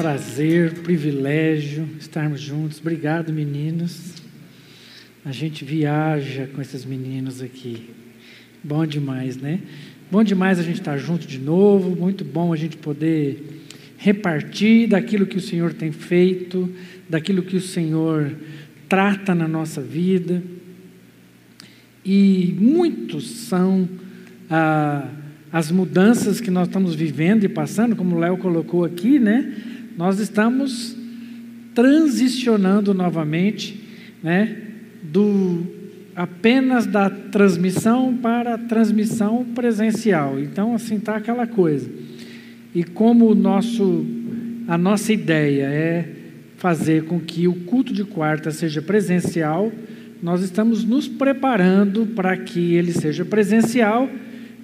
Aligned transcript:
prazer, 0.00 0.72
privilégio 0.76 1.86
estarmos 1.98 2.40
juntos. 2.40 2.80
Obrigado, 2.80 3.30
meninos. 3.34 4.14
A 5.22 5.30
gente 5.30 5.62
viaja 5.62 6.46
com 6.46 6.62
esses 6.62 6.86
meninos 6.86 7.42
aqui. 7.42 7.90
Bom 8.64 8.86
demais, 8.86 9.36
né? 9.36 9.60
Bom 10.10 10.24
demais 10.24 10.58
a 10.58 10.62
gente 10.62 10.80
estar 10.80 10.96
junto 10.96 11.26
de 11.26 11.38
novo. 11.38 11.94
Muito 11.94 12.24
bom 12.24 12.50
a 12.50 12.56
gente 12.56 12.78
poder 12.78 13.60
repartir 13.98 14.88
daquilo 14.88 15.26
que 15.26 15.36
o 15.36 15.40
Senhor 15.40 15.74
tem 15.74 15.92
feito, 15.92 16.74
daquilo 17.06 17.42
que 17.42 17.58
o 17.58 17.60
Senhor 17.60 18.34
trata 18.88 19.34
na 19.34 19.46
nossa 19.46 19.82
vida. 19.82 20.42
E 22.02 22.56
muitos 22.58 23.28
são 23.28 23.86
ah, 24.48 25.06
as 25.52 25.70
mudanças 25.70 26.40
que 26.40 26.50
nós 26.50 26.68
estamos 26.68 26.94
vivendo 26.94 27.44
e 27.44 27.50
passando, 27.50 27.94
como 27.94 28.16
o 28.16 28.18
Léo 28.18 28.38
colocou 28.38 28.82
aqui, 28.82 29.18
né? 29.18 29.69
Nós 30.00 30.18
estamos 30.18 30.96
transicionando 31.74 32.94
novamente, 32.94 33.78
né? 34.22 34.56
Do 35.02 35.62
apenas 36.16 36.86
da 36.86 37.10
transmissão 37.10 38.16
para 38.16 38.54
a 38.54 38.58
transmissão 38.58 39.44
presencial. 39.54 40.40
Então, 40.40 40.74
assim 40.74 40.96
está 40.96 41.16
aquela 41.16 41.46
coisa. 41.46 41.86
E 42.74 42.82
como 42.82 43.30
o 43.30 43.34
nosso, 43.34 44.06
a 44.66 44.78
nossa 44.78 45.12
ideia 45.12 45.64
é 45.64 46.08
fazer 46.56 47.04
com 47.04 47.20
que 47.20 47.46
o 47.46 47.52
culto 47.52 47.92
de 47.92 48.04
quarta 48.04 48.50
seja 48.50 48.80
presencial, 48.80 49.70
nós 50.22 50.42
estamos 50.42 50.82
nos 50.82 51.08
preparando 51.08 52.06
para 52.16 52.38
que 52.38 52.72
ele 52.72 52.92
seja 52.92 53.22
presencial, 53.22 54.08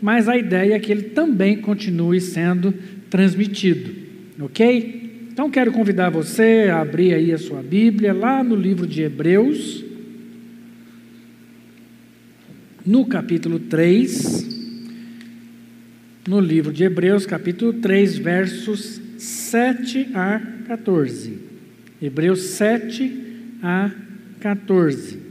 mas 0.01 0.31
a 0.31 0.37
ideia 0.39 0.77
é 0.77 0.79
que 0.79 0.91
ele 0.91 1.11
também 1.11 1.59
continue 1.59 2.23
sendo 2.23 2.73
transmitido, 3.11 3.91
ok? 4.41 5.06
Então 5.37 5.51
quero 5.51 5.71
convidar 5.71 6.09
você 6.09 6.71
a 6.73 6.81
abrir 6.81 7.13
aí 7.13 7.31
a 7.31 7.37
sua 7.37 7.63
Bíblia 7.63 8.15
lá 8.15 8.43
no 8.43 8.57
livro 8.57 8.87
de 8.87 9.03
Hebreus, 9.03 9.85
no 12.87 13.05
capítulo 13.05 13.59
3, 13.59 14.47
no 16.27 16.41
livro 16.41 16.73
de 16.73 16.85
Hebreus, 16.85 17.27
capítulo 17.27 17.75
3, 17.75 18.17
versos 18.17 18.99
7 19.19 20.09
a 20.15 20.41
14. 20.69 21.39
Hebreus 22.01 22.41
7 22.41 23.59
a 23.63 23.91
14. 24.41 25.26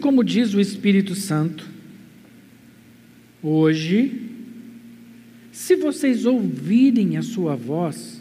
Como 0.00 0.22
diz 0.22 0.54
o 0.54 0.60
Espírito 0.60 1.14
Santo, 1.14 1.66
hoje, 3.42 4.22
se 5.52 5.76
vocês 5.76 6.26
ouvirem 6.26 7.16
a 7.16 7.22
sua 7.22 7.56
voz, 7.56 8.20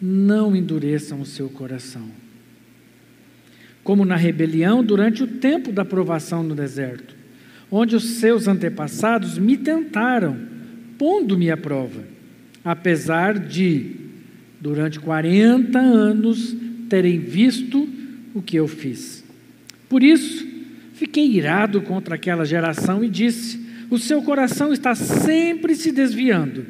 não 0.00 0.56
endureçam 0.56 1.20
o 1.20 1.26
seu 1.26 1.48
coração. 1.48 2.08
Como 3.84 4.04
na 4.04 4.16
rebelião 4.16 4.82
durante 4.82 5.22
o 5.22 5.26
tempo 5.26 5.72
da 5.72 5.84
provação 5.84 6.42
no 6.42 6.54
deserto, 6.54 7.14
onde 7.70 7.96
os 7.96 8.04
seus 8.04 8.46
antepassados 8.48 9.38
me 9.38 9.56
tentaram, 9.56 10.36
pondo-me 10.98 11.50
à 11.50 11.56
prova, 11.56 12.04
apesar 12.64 13.38
de, 13.38 13.96
durante 14.60 15.00
40 15.00 15.78
anos, 15.78 16.54
terem 16.88 17.18
visto 17.18 17.88
o 18.34 18.42
que 18.42 18.56
eu 18.56 18.68
fiz. 18.68 19.21
Por 19.92 20.02
isso, 20.02 20.48
fiquei 20.94 21.32
irado 21.32 21.82
contra 21.82 22.14
aquela 22.14 22.46
geração 22.46 23.04
e 23.04 23.10
disse: 23.10 23.60
O 23.90 23.98
seu 23.98 24.22
coração 24.22 24.72
está 24.72 24.94
sempre 24.94 25.74
se 25.74 25.92
desviando, 25.92 26.64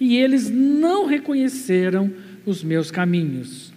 e 0.00 0.16
eles 0.16 0.50
não 0.50 1.06
reconheceram 1.06 2.12
os 2.44 2.64
meus 2.64 2.90
caminhos. 2.90 3.72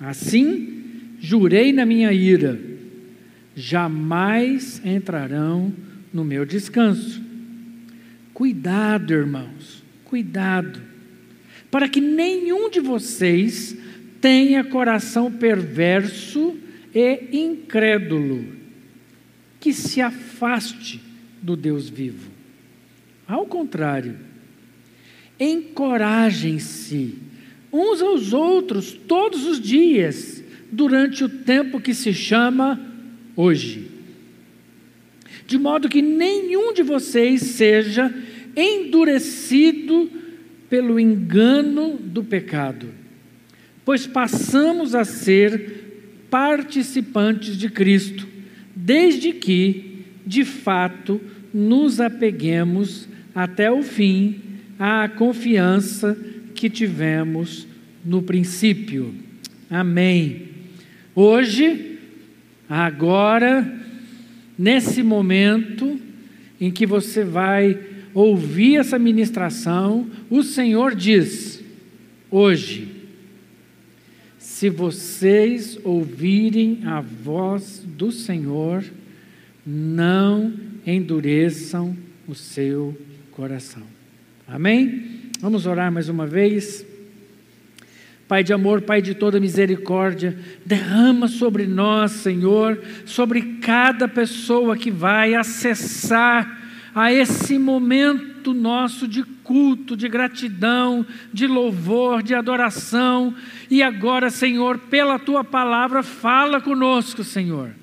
Assim, 0.00 0.82
jurei 1.20 1.72
na 1.72 1.86
minha 1.86 2.12
ira: 2.12 2.60
jamais 3.54 4.82
entrarão 4.84 5.72
no 6.12 6.24
meu 6.24 6.44
descanso. 6.44 7.22
Cuidado, 8.34 9.12
irmãos, 9.12 9.84
cuidado, 10.02 10.80
para 11.70 11.88
que 11.88 12.00
nenhum 12.00 12.68
de 12.68 12.80
vocês 12.80 13.76
tenha 14.20 14.64
coração 14.64 15.30
perverso 15.30 16.56
e 16.94 17.28
incrédulo, 17.32 18.44
que 19.60 19.72
se 19.72 20.00
afaste 20.00 21.00
do 21.40 21.56
Deus 21.56 21.88
vivo. 21.88 22.30
Ao 23.26 23.46
contrário, 23.46 24.16
encorajem-se 25.38 27.14
uns 27.72 28.02
aos 28.02 28.32
outros 28.32 28.92
todos 28.92 29.46
os 29.46 29.60
dias, 29.60 30.42
durante 30.70 31.22
o 31.22 31.28
tempo 31.28 31.80
que 31.80 31.92
se 31.94 32.14
chama 32.14 32.80
hoje. 33.36 33.90
De 35.46 35.58
modo 35.58 35.88
que 35.88 36.00
nenhum 36.00 36.72
de 36.72 36.82
vocês 36.82 37.42
seja 37.42 38.12
endurecido 38.56 40.10
pelo 40.70 40.98
engano 40.98 41.98
do 41.98 42.24
pecado, 42.24 42.88
pois 43.84 44.06
passamos 44.06 44.94
a 44.94 45.04
ser 45.04 45.81
participantes 46.32 47.58
de 47.58 47.68
Cristo, 47.68 48.26
desde 48.74 49.34
que, 49.34 50.06
de 50.24 50.46
fato, 50.46 51.20
nos 51.52 52.00
apeguemos 52.00 53.06
até 53.34 53.70
o 53.70 53.82
fim 53.82 54.40
à 54.78 55.10
confiança 55.10 56.16
que 56.54 56.70
tivemos 56.70 57.66
no 58.02 58.22
princípio. 58.22 59.14
Amém. 59.68 60.48
Hoje, 61.14 61.98
agora, 62.66 63.70
nesse 64.58 65.02
momento 65.02 66.00
em 66.58 66.70
que 66.70 66.86
você 66.86 67.24
vai 67.24 67.78
ouvir 68.14 68.76
essa 68.76 68.98
ministração, 68.98 70.08
o 70.30 70.42
Senhor 70.42 70.94
diz: 70.94 71.62
hoje, 72.30 72.88
se 74.62 74.70
vocês 74.70 75.76
ouvirem 75.82 76.82
a 76.84 77.00
voz 77.00 77.82
do 77.84 78.12
Senhor, 78.12 78.84
não 79.66 80.54
endureçam 80.86 81.96
o 82.28 82.34
seu 82.36 82.96
coração. 83.32 83.82
Amém? 84.46 85.30
Vamos 85.40 85.66
orar 85.66 85.90
mais 85.90 86.08
uma 86.08 86.28
vez. 86.28 86.86
Pai 88.28 88.44
de 88.44 88.52
amor, 88.52 88.82
Pai 88.82 89.02
de 89.02 89.16
toda 89.16 89.40
misericórdia, 89.40 90.38
derrama 90.64 91.26
sobre 91.26 91.66
nós, 91.66 92.12
Senhor, 92.12 92.80
sobre 93.04 93.58
cada 93.60 94.06
pessoa 94.06 94.76
que 94.76 94.92
vai 94.92 95.34
acessar 95.34 96.61
a 96.94 97.12
esse 97.12 97.58
momento 97.58 98.52
nosso 98.52 99.08
de 99.08 99.22
culto, 99.22 99.96
de 99.96 100.08
gratidão, 100.08 101.06
de 101.32 101.46
louvor, 101.46 102.22
de 102.22 102.34
adoração. 102.34 103.34
E 103.70 103.82
agora, 103.82 104.30
Senhor, 104.30 104.78
pela 104.78 105.18
tua 105.18 105.42
palavra, 105.42 106.02
fala 106.02 106.60
conosco, 106.60 107.24
Senhor. 107.24 107.74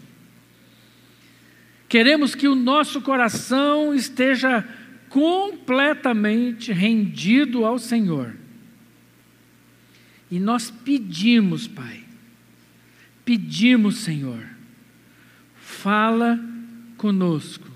Queremos 1.88 2.36
que 2.36 2.48
o 2.48 2.56
nosso 2.56 3.02
coração 3.02 3.96
esteja 3.96 4.64
completamente 5.10 6.72
rendido 6.72 7.66
ao 7.66 7.80
Senhor. 7.80 8.36
E 10.30 10.40
nós 10.40 10.70
pedimos, 10.70 11.68
Pai, 11.68 12.04
pedimos, 13.26 13.98
Senhor, 13.98 14.46
fala 15.60 16.40
conosco. 16.96 17.69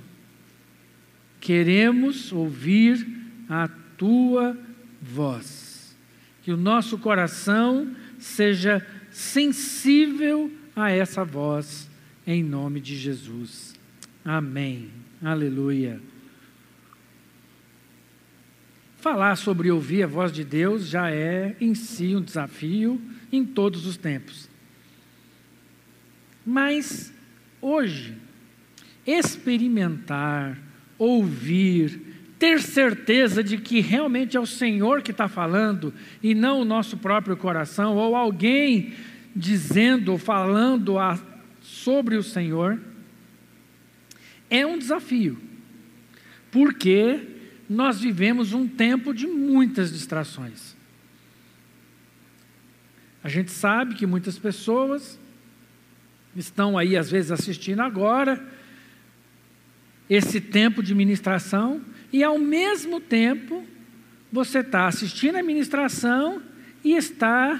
Queremos 1.43 2.31
ouvir 2.31 3.05
a 3.49 3.67
tua 3.97 4.57
voz. 5.01 5.93
Que 6.41 6.53
o 6.53 6.55
nosso 6.55 6.97
coração 6.97 7.93
seja 8.17 8.81
sensível 9.11 10.49
a 10.73 10.89
essa 10.89 11.25
voz, 11.25 11.89
em 12.25 12.41
nome 12.41 12.79
de 12.79 12.95
Jesus. 12.95 13.75
Amém. 14.23 14.89
Aleluia. 15.21 15.99
Falar 18.99 19.35
sobre 19.35 19.69
ouvir 19.69 20.03
a 20.03 20.07
voz 20.07 20.31
de 20.31 20.45
Deus 20.45 20.87
já 20.87 21.11
é 21.11 21.57
em 21.59 21.75
si 21.75 22.15
um 22.15 22.21
desafio 22.21 23.01
em 23.33 23.43
todos 23.43 23.85
os 23.85 23.97
tempos. 23.97 24.49
Mas 26.45 27.13
hoje, 27.61 28.15
experimentar, 29.05 30.71
ouvir, 30.97 32.01
ter 32.37 32.61
certeza 32.61 33.43
de 33.43 33.57
que 33.57 33.79
realmente 33.79 34.35
é 34.35 34.39
o 34.39 34.45
Senhor 34.45 35.01
que 35.01 35.11
está 35.11 35.27
falando 35.27 35.93
e 36.21 36.35
não 36.35 36.61
o 36.61 36.65
nosso 36.65 36.97
próprio 36.97 37.37
coração, 37.37 37.95
ou 37.95 38.15
alguém 38.15 38.93
dizendo 39.35 40.17
falando 40.17 40.99
a 40.99 41.19
sobre 41.61 42.15
o 42.15 42.23
Senhor 42.23 42.79
é 44.49 44.65
um 44.65 44.77
desafio, 44.77 45.39
porque 46.51 47.19
nós 47.67 47.99
vivemos 47.99 48.53
um 48.53 48.67
tempo 48.67 49.13
de 49.13 49.25
muitas 49.25 49.91
distrações. 49.91 50.75
A 53.23 53.29
gente 53.29 53.51
sabe 53.51 53.95
que 53.95 54.05
muitas 54.05 54.37
pessoas 54.37 55.17
estão 56.35 56.77
aí, 56.77 56.97
às 56.97 57.09
vezes, 57.09 57.31
assistindo 57.31 57.79
agora 57.79 58.45
esse 60.15 60.39
tempo 60.39 60.83
de 60.83 60.93
ministração, 60.93 61.81
e 62.11 62.23
ao 62.23 62.37
mesmo 62.37 62.99
tempo 62.99 63.65
você 64.31 64.59
está 64.59 64.85
assistindo 64.85 65.37
a 65.37 65.43
ministração 65.43 66.39
e 66.83 66.93
está 66.93 67.59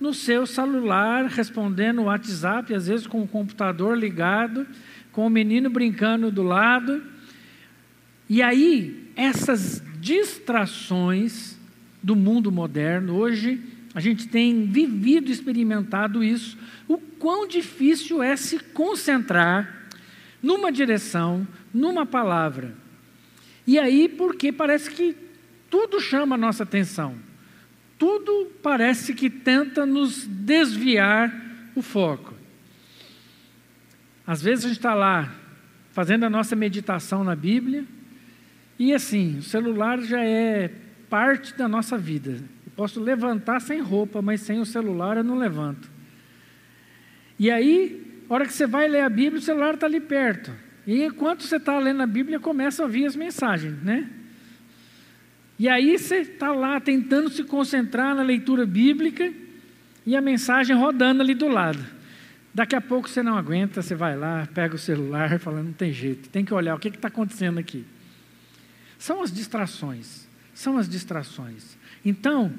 no 0.00 0.12
seu 0.12 0.44
celular 0.44 1.26
respondendo 1.26 2.00
o 2.00 2.04
WhatsApp, 2.06 2.74
às 2.74 2.88
vezes 2.88 3.06
com 3.06 3.22
o 3.22 3.28
computador 3.28 3.96
ligado, 3.96 4.66
com 5.12 5.24
o 5.24 5.30
menino 5.30 5.70
brincando 5.70 6.28
do 6.28 6.42
lado. 6.42 7.00
E 8.28 8.42
aí, 8.42 9.08
essas 9.14 9.80
distrações 10.00 11.56
do 12.02 12.16
mundo 12.16 12.50
moderno, 12.50 13.14
hoje 13.14 13.60
a 13.94 14.00
gente 14.00 14.26
tem 14.26 14.66
vivido, 14.66 15.30
experimentado 15.30 16.24
isso, 16.24 16.58
o 16.88 16.98
quão 16.98 17.46
difícil 17.46 18.20
é 18.20 18.34
se 18.34 18.58
concentrar 18.58 19.81
numa 20.42 20.72
direção, 20.72 21.46
numa 21.72 22.04
palavra. 22.04 22.74
E 23.66 23.78
aí, 23.78 24.08
porque 24.08 24.50
parece 24.50 24.90
que 24.90 25.16
tudo 25.70 26.00
chama 26.00 26.34
a 26.34 26.38
nossa 26.38 26.64
atenção, 26.64 27.14
tudo 27.98 28.50
parece 28.62 29.14
que 29.14 29.30
tenta 29.30 29.86
nos 29.86 30.26
desviar 30.26 31.32
o 31.74 31.80
foco. 31.80 32.34
Às 34.26 34.42
vezes 34.42 34.64
a 34.64 34.68
gente 34.68 34.78
está 34.78 34.94
lá 34.94 35.32
fazendo 35.92 36.24
a 36.24 36.30
nossa 36.30 36.56
meditação 36.56 37.22
na 37.22 37.36
Bíblia, 37.36 37.84
e 38.78 38.92
assim, 38.92 39.38
o 39.38 39.42
celular 39.42 40.00
já 40.00 40.24
é 40.24 40.68
parte 41.08 41.56
da 41.56 41.68
nossa 41.68 41.96
vida. 41.96 42.32
Eu 42.66 42.72
posso 42.74 43.00
levantar 43.00 43.60
sem 43.60 43.80
roupa, 43.80 44.20
mas 44.20 44.40
sem 44.40 44.58
o 44.58 44.66
celular 44.66 45.16
eu 45.16 45.24
não 45.24 45.38
levanto. 45.38 45.90
E 47.38 47.50
aí, 47.50 48.11
a 48.28 48.34
hora 48.34 48.46
que 48.46 48.52
você 48.52 48.66
vai 48.66 48.88
ler 48.88 49.00
a 49.00 49.08
Bíblia, 49.08 49.38
o 49.38 49.42
celular 49.42 49.74
está 49.74 49.86
ali 49.86 50.00
perto. 50.00 50.52
E 50.86 51.02
enquanto 51.02 51.42
você 51.42 51.56
está 51.56 51.78
lendo 51.78 52.02
a 52.02 52.06
Bíblia, 52.06 52.40
começa 52.40 52.82
a 52.82 52.86
ouvir 52.86 53.06
as 53.06 53.14
mensagens, 53.14 53.80
né? 53.82 54.08
E 55.58 55.68
aí 55.68 55.96
você 55.96 56.16
está 56.16 56.52
lá 56.52 56.80
tentando 56.80 57.30
se 57.30 57.44
concentrar 57.44 58.16
na 58.16 58.22
leitura 58.22 58.66
bíblica 58.66 59.32
e 60.04 60.16
a 60.16 60.20
mensagem 60.20 60.74
rodando 60.74 61.22
ali 61.22 61.34
do 61.34 61.46
lado. 61.46 61.78
Daqui 62.54 62.74
a 62.74 62.80
pouco 62.80 63.08
você 63.08 63.22
não 63.22 63.36
aguenta, 63.36 63.80
você 63.80 63.94
vai 63.94 64.16
lá, 64.16 64.46
pega 64.52 64.74
o 64.74 64.78
celular 64.78 65.38
fala, 65.38 65.62
não 65.62 65.72
tem 65.72 65.92
jeito, 65.92 66.28
tem 66.28 66.44
que 66.44 66.52
olhar 66.52 66.74
o 66.74 66.78
que 66.78 66.88
está 66.88 67.08
acontecendo 67.08 67.58
aqui. 67.58 67.84
São 68.98 69.22
as 69.22 69.32
distrações, 69.32 70.28
são 70.52 70.76
as 70.76 70.88
distrações. 70.88 71.78
Então, 72.04 72.52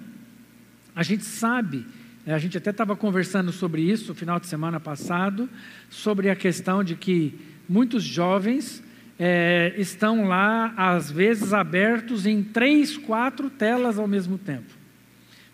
a 0.95 1.03
gente 1.03 1.23
sabe, 1.23 1.85
a 2.31 2.37
gente 2.37 2.57
até 2.57 2.69
estava 2.69 2.95
conversando 2.95 3.51
sobre 3.51 3.81
isso 3.81 4.09
no 4.09 4.15
final 4.15 4.39
de 4.39 4.47
semana 4.47 4.79
passado, 4.79 5.49
sobre 5.89 6.29
a 6.29 6.35
questão 6.35 6.83
de 6.83 6.95
que 6.95 7.37
muitos 7.67 8.03
jovens 8.03 8.81
é, 9.19 9.73
estão 9.77 10.25
lá, 10.25 10.73
às 10.77 11.11
vezes, 11.11 11.53
abertos 11.53 12.25
em 12.25 12.41
três, 12.41 12.97
quatro 12.97 13.49
telas 13.49 13.99
ao 13.99 14.07
mesmo 14.07 14.37
tempo. 14.37 14.73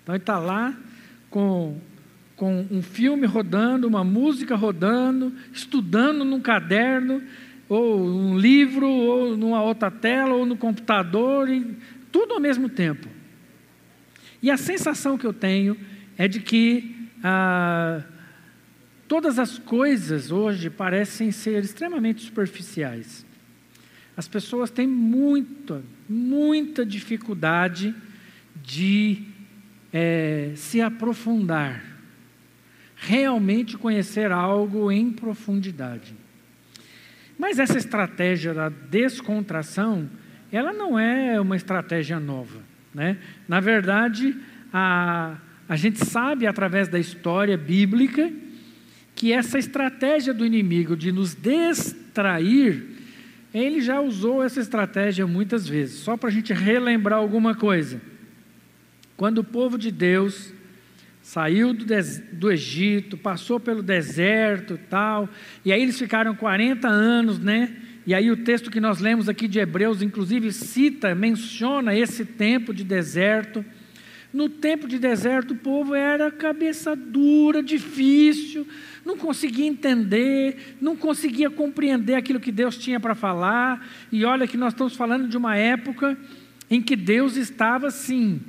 Então 0.04 0.14
ele 0.14 0.22
está 0.22 0.38
lá 0.38 0.78
com, 1.30 1.80
com 2.36 2.68
um 2.70 2.82
filme 2.82 3.26
rodando, 3.26 3.88
uma 3.88 4.04
música 4.04 4.56
rodando, 4.56 5.34
estudando 5.52 6.24
num 6.24 6.40
caderno, 6.40 7.22
ou 7.68 8.08
um 8.08 8.38
livro, 8.38 8.88
ou 8.88 9.36
numa 9.38 9.62
outra 9.62 9.90
tela, 9.90 10.34
ou 10.34 10.46
no 10.46 10.56
computador, 10.56 11.50
e 11.50 11.78
tudo 12.12 12.34
ao 12.34 12.40
mesmo 12.40 12.70
tempo. 12.70 13.08
E 14.42 14.50
a 14.50 14.58
sensação 14.58 15.18
que 15.18 15.26
eu 15.26 15.34
tenho 15.34 15.76
é 16.20 16.28
de 16.28 16.42
que 16.42 17.10
ah, 17.24 18.04
todas 19.08 19.40
as 19.40 19.58
coisas 19.58 20.32
hoje 20.32 20.70
parecem 20.70 21.32
ser 21.32 21.64
extremamente 21.64 22.22
superficiais. 22.22 23.26
As 24.18 24.28
pessoas 24.28 24.70
têm 24.70 24.86
muita, 24.86 25.82
muita 26.10 26.86
dificuldade 26.86 27.96
de 28.62 29.24
é, 29.94 30.52
se 30.58 30.82
aprofundar, 30.82 31.82
realmente 32.98 33.78
conhecer 33.78 34.30
algo 34.30 34.92
em 34.92 35.14
profundidade. 35.14 36.14
Mas 37.38 37.60
essa 37.60 37.78
estratégia 37.78 38.54
da 38.54 38.68
descontração, 38.68 40.10
ela 40.52 40.74
não 40.74 41.00
é 41.00 41.40
uma 41.40 41.56
estratégia 41.56 42.20
nova. 42.20 42.60
Né? 42.94 43.18
Na 43.48 43.62
verdade, 43.62 44.36
a, 44.74 45.38
a 45.70 45.76
gente 45.76 46.04
sabe 46.04 46.48
através 46.48 46.88
da 46.88 47.00
história 47.00 47.56
bíblica 47.56 48.30
que 49.16 49.32
essa 49.32 49.60
estratégia 49.60 50.34
do 50.34 50.46
inimigo 50.46 50.98
de 50.98 51.12
nos 51.12 51.36
distrair 51.36 52.98
ele 53.54 53.82
já 53.82 54.00
usou 54.00 54.44
essa 54.44 54.60
estratégia 54.60 55.26
muitas 55.26 55.68
vezes, 55.68 56.00
só 56.00 56.16
para 56.16 56.30
a 56.30 56.32
gente 56.32 56.54
relembrar 56.54 57.18
alguma 57.18 57.56
coisa. 57.56 58.00
Quando 59.18 59.40
o 59.40 59.44
povo 59.44 59.78
de 59.78 59.92
Deus 59.92 60.54
saiu 61.22 61.74
do, 61.74 61.86
do 62.34 62.52
Egito, 62.52 63.18
passou 63.18 63.60
pelo 63.60 63.82
deserto 63.82 64.76
e 64.76 64.78
tal, 64.78 65.28
e 65.66 65.72
aí 65.72 65.82
eles 65.82 65.98
ficaram 65.98 66.36
40 66.36 66.88
anos, 66.88 67.40
né? 67.40 67.76
E 68.06 68.14
aí 68.14 68.32
o 68.32 68.38
texto 68.38 68.72
que 68.72 68.80
nós 68.80 69.00
lemos 69.00 69.28
aqui 69.28 69.48
de 69.48 69.60
Hebreus, 69.60 70.02
inclusive, 70.02 70.52
cita, 70.52 71.14
menciona 71.14 71.96
esse 71.96 72.26
tempo 72.26 72.74
de 72.74 72.84
deserto. 72.84 73.64
No 74.32 74.48
tempo 74.48 74.88
de 74.88 75.00
deserto, 75.00 75.52
o 75.52 75.58
povo 75.58 75.96
era 75.96 76.32
cabeça 76.32 76.96
dura, 76.96 77.64
difícil, 77.64 78.68
não 79.04 79.18
conseguia 79.18 79.66
entender, 79.66 80.78
não 80.80 80.96
conseguia 80.96 81.50
compreender 81.50 82.14
aquilo 82.14 82.40
que 82.40 82.52
Deus 82.52 82.78
tinha 82.78 83.00
para 83.00 83.16
falar. 83.16 83.84
E 84.12 84.24
olha 84.24 84.48
que 84.48 84.56
nós 84.56 84.74
estamos 84.74 84.96
falando 84.96 85.28
de 85.28 85.36
uma 85.36 85.56
época 85.56 86.16
em 86.70 86.80
que 86.80 86.96
Deus 86.96 87.36
estava 87.36 87.88
assim, 87.88 88.40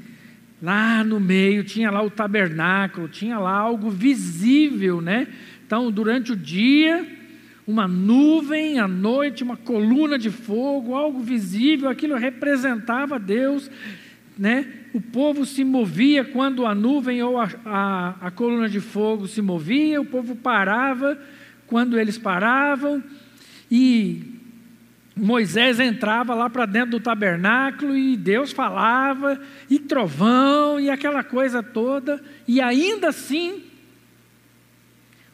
lá 0.63 1.03
no 1.03 1.19
meio, 1.19 1.65
tinha 1.65 1.91
lá 1.91 2.03
o 2.03 2.11
tabernáculo, 2.11 3.09
tinha 3.09 3.39
lá 3.39 3.57
algo 3.57 3.89
visível, 3.89 5.01
né? 5.01 5.29
Então, 5.67 5.91
durante 5.91 6.33
o 6.33 6.37
dia, 6.37 7.07
uma 7.67 7.89
nuvem, 7.89 8.79
à 8.79 8.87
noite, 8.87 9.43
uma 9.43 9.57
coluna 9.57 10.19
de 10.19 10.29
fogo, 10.29 10.95
algo 10.95 11.21
visível, 11.21 11.89
aquilo 11.89 12.17
representava 12.17 13.19
Deus, 13.19 13.71
né? 14.41 14.81
o 14.95 15.03
povo 15.03 15.45
se 15.45 15.63
movia 15.63 16.25
quando 16.25 16.65
a 16.65 16.75
nuvem 16.75 17.23
ou 17.23 17.39
a, 17.39 17.51
a, 17.63 18.17
a 18.23 18.31
coluna 18.31 18.71
de 18.71 18.81
fogo 18.81 19.29
se 19.29 19.43
movia, 19.43 20.01
o 20.01 20.05
povo 20.05 20.35
parava 20.35 21.21
quando 21.67 22.01
eles 22.01 22.17
paravam, 22.17 23.05
e 23.71 24.25
Moisés 25.15 25.79
entrava 25.79 26.35
lá 26.35 26.49
para 26.49 26.65
dentro 26.65 26.93
do 26.93 27.01
tabernáculo 27.01 27.95
e 27.95 28.17
Deus 28.17 28.51
falava, 28.51 29.39
e 29.69 29.79
trovão, 29.79 30.81
e 30.81 30.89
aquela 30.89 31.23
coisa 31.23 31.63
toda, 31.63 32.19
e 32.49 32.63
ainda 32.63 33.11
assim 33.11 33.65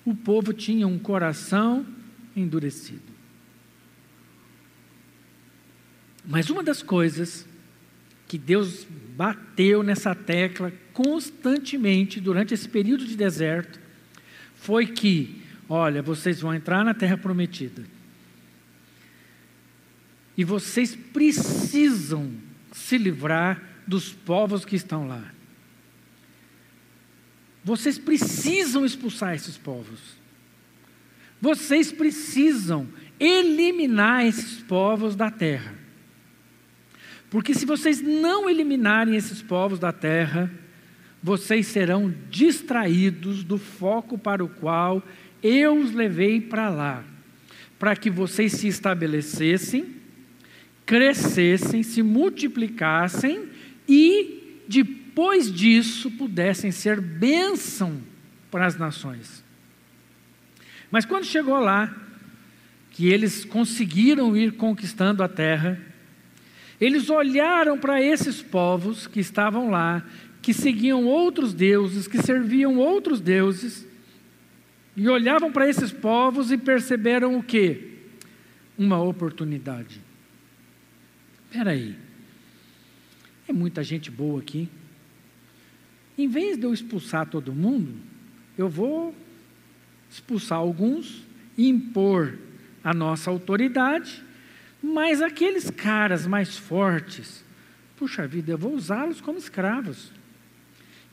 o 0.05 0.17
povo 0.17 0.53
tinha 0.53 0.87
um 0.89 0.99
coração 0.99 1.87
endurecido. 2.35 3.15
Mas 6.27 6.51
uma 6.51 6.65
das 6.65 6.83
coisas 6.83 7.46
que 8.27 8.39
Deus 8.39 8.87
bateu 9.17 9.83
nessa 9.83 10.15
tecla 10.15 10.73
constantemente 10.93 12.21
durante 12.21 12.55
esse 12.55 12.69
período 12.69 13.07
de 13.07 13.17
deserto 13.17 13.79
foi 14.57 14.87
que, 14.87 15.43
olha, 15.69 16.03
vocês 16.03 16.41
vão 16.41 16.55
entrar 16.55 16.85
na 16.85 16.93
terra 16.93 17.17
prometida. 17.17 17.85
E 20.37 20.45
vocês 20.45 20.95
precisam 20.95 22.33
se 22.73 22.99
livrar 22.99 23.63
dos 23.87 24.13
povos 24.13 24.65
que 24.65 24.77
estão 24.77 25.07
lá. 25.07 25.33
Vocês 27.65 27.99
precisam 27.99 28.85
expulsar 28.85 29.35
esses 29.35 29.57
povos. 29.57 30.01
Vocês 31.41 31.93
precisam 31.93 32.89
eliminar 33.19 34.27
esses 34.27 34.63
povos 34.63 35.17
da 35.17 35.31
terra. 35.31 35.76
Porque 37.31 37.55
se 37.55 37.67
vocês 37.67 38.01
não 38.01 38.49
eliminarem 38.49 39.17
esses 39.17 39.43
povos 39.43 39.79
da 39.79 39.93
terra, 39.93 40.51
vocês 41.23 41.67
serão 41.67 42.15
distraídos 42.31 43.43
do 43.43 43.59
foco 43.59 44.17
para 44.17 44.45
o 44.45 44.49
qual 44.49 45.03
eu 45.43 45.77
os 45.77 45.93
levei 45.93 46.41
para 46.41 46.69
lá, 46.69 47.05
para 47.79 47.97
que 47.97 48.11
vocês 48.11 48.53
se 48.53 48.69
estabelecessem, 48.69 49.87
crescessem, 50.85 51.83
se 51.83 52.03
multiplicassem 52.03 53.49
e 53.89 54.63
depois 54.69 55.53
disso 55.53 56.11
pudessem 56.13 56.71
ser 56.71 57.01
bênção 57.01 58.01
para 58.51 58.67
as 58.67 58.77
nações. 58.77 59.45
Mas 60.91 61.05
quando 61.05 61.25
chegou 61.25 61.59
lá, 61.59 61.95
que 62.93 63.09
eles 63.09 63.45
conseguiram 63.45 64.37
ir 64.37 64.53
conquistando 64.53 65.23
a 65.23 65.29
terra, 65.29 65.79
eles 66.81 67.09
olharam 67.09 67.79
para 67.79 68.03
esses 68.03 68.43
povos 68.43 69.07
que 69.07 69.21
estavam 69.21 69.71
lá, 69.71 70.05
que 70.43 70.53
seguiam 70.53 71.05
outros 71.05 71.55
deuses, 71.55 72.07
que 72.07 72.19
serviam 72.19 72.77
outros 72.77 73.21
deuses, 73.21 73.87
e 74.97 75.09
olhavam 75.09 75.53
para 75.53 75.69
esses 75.69 75.93
povos 75.93 76.51
e 76.51 76.57
perceberam 76.57 77.37
o 77.37 77.43
quê? 77.43 77.91
Uma 78.79 79.03
oportunidade. 79.03 80.01
Espera 81.45 81.71
aí, 81.71 81.97
é 83.49 83.53
muita 83.53 83.83
gente 83.83 84.11
boa 84.11 84.41
aqui. 84.41 84.69
Em 86.19 86.29
vez 86.29 86.57
de 86.57 86.65
eu 86.65 86.73
expulsar 86.73 87.27
todo 87.27 87.53
mundo, 87.53 87.95
eu 88.57 88.69
vou 88.69 89.15
expulsar 90.11 90.59
alguns 90.59 91.23
e 91.59 91.69
impor 91.69 92.39
a 92.83 92.95
nossa 92.95 93.31
autoridade, 93.31 94.23
mas 94.83 95.23
aqueles 95.23 95.71
caras 95.71 96.27
mais 96.27 96.57
fortes, 96.57 97.45
puxa 97.97 98.27
vida, 98.27 98.53
eu 98.53 98.59
vou 98.59 98.75
usá-los 98.75 99.21
como 99.21 99.39
escravos, 99.39 100.13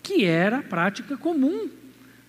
que 0.02 0.26
era 0.26 0.60
a 0.60 0.64
prática 0.64 1.16
comum 1.18 1.70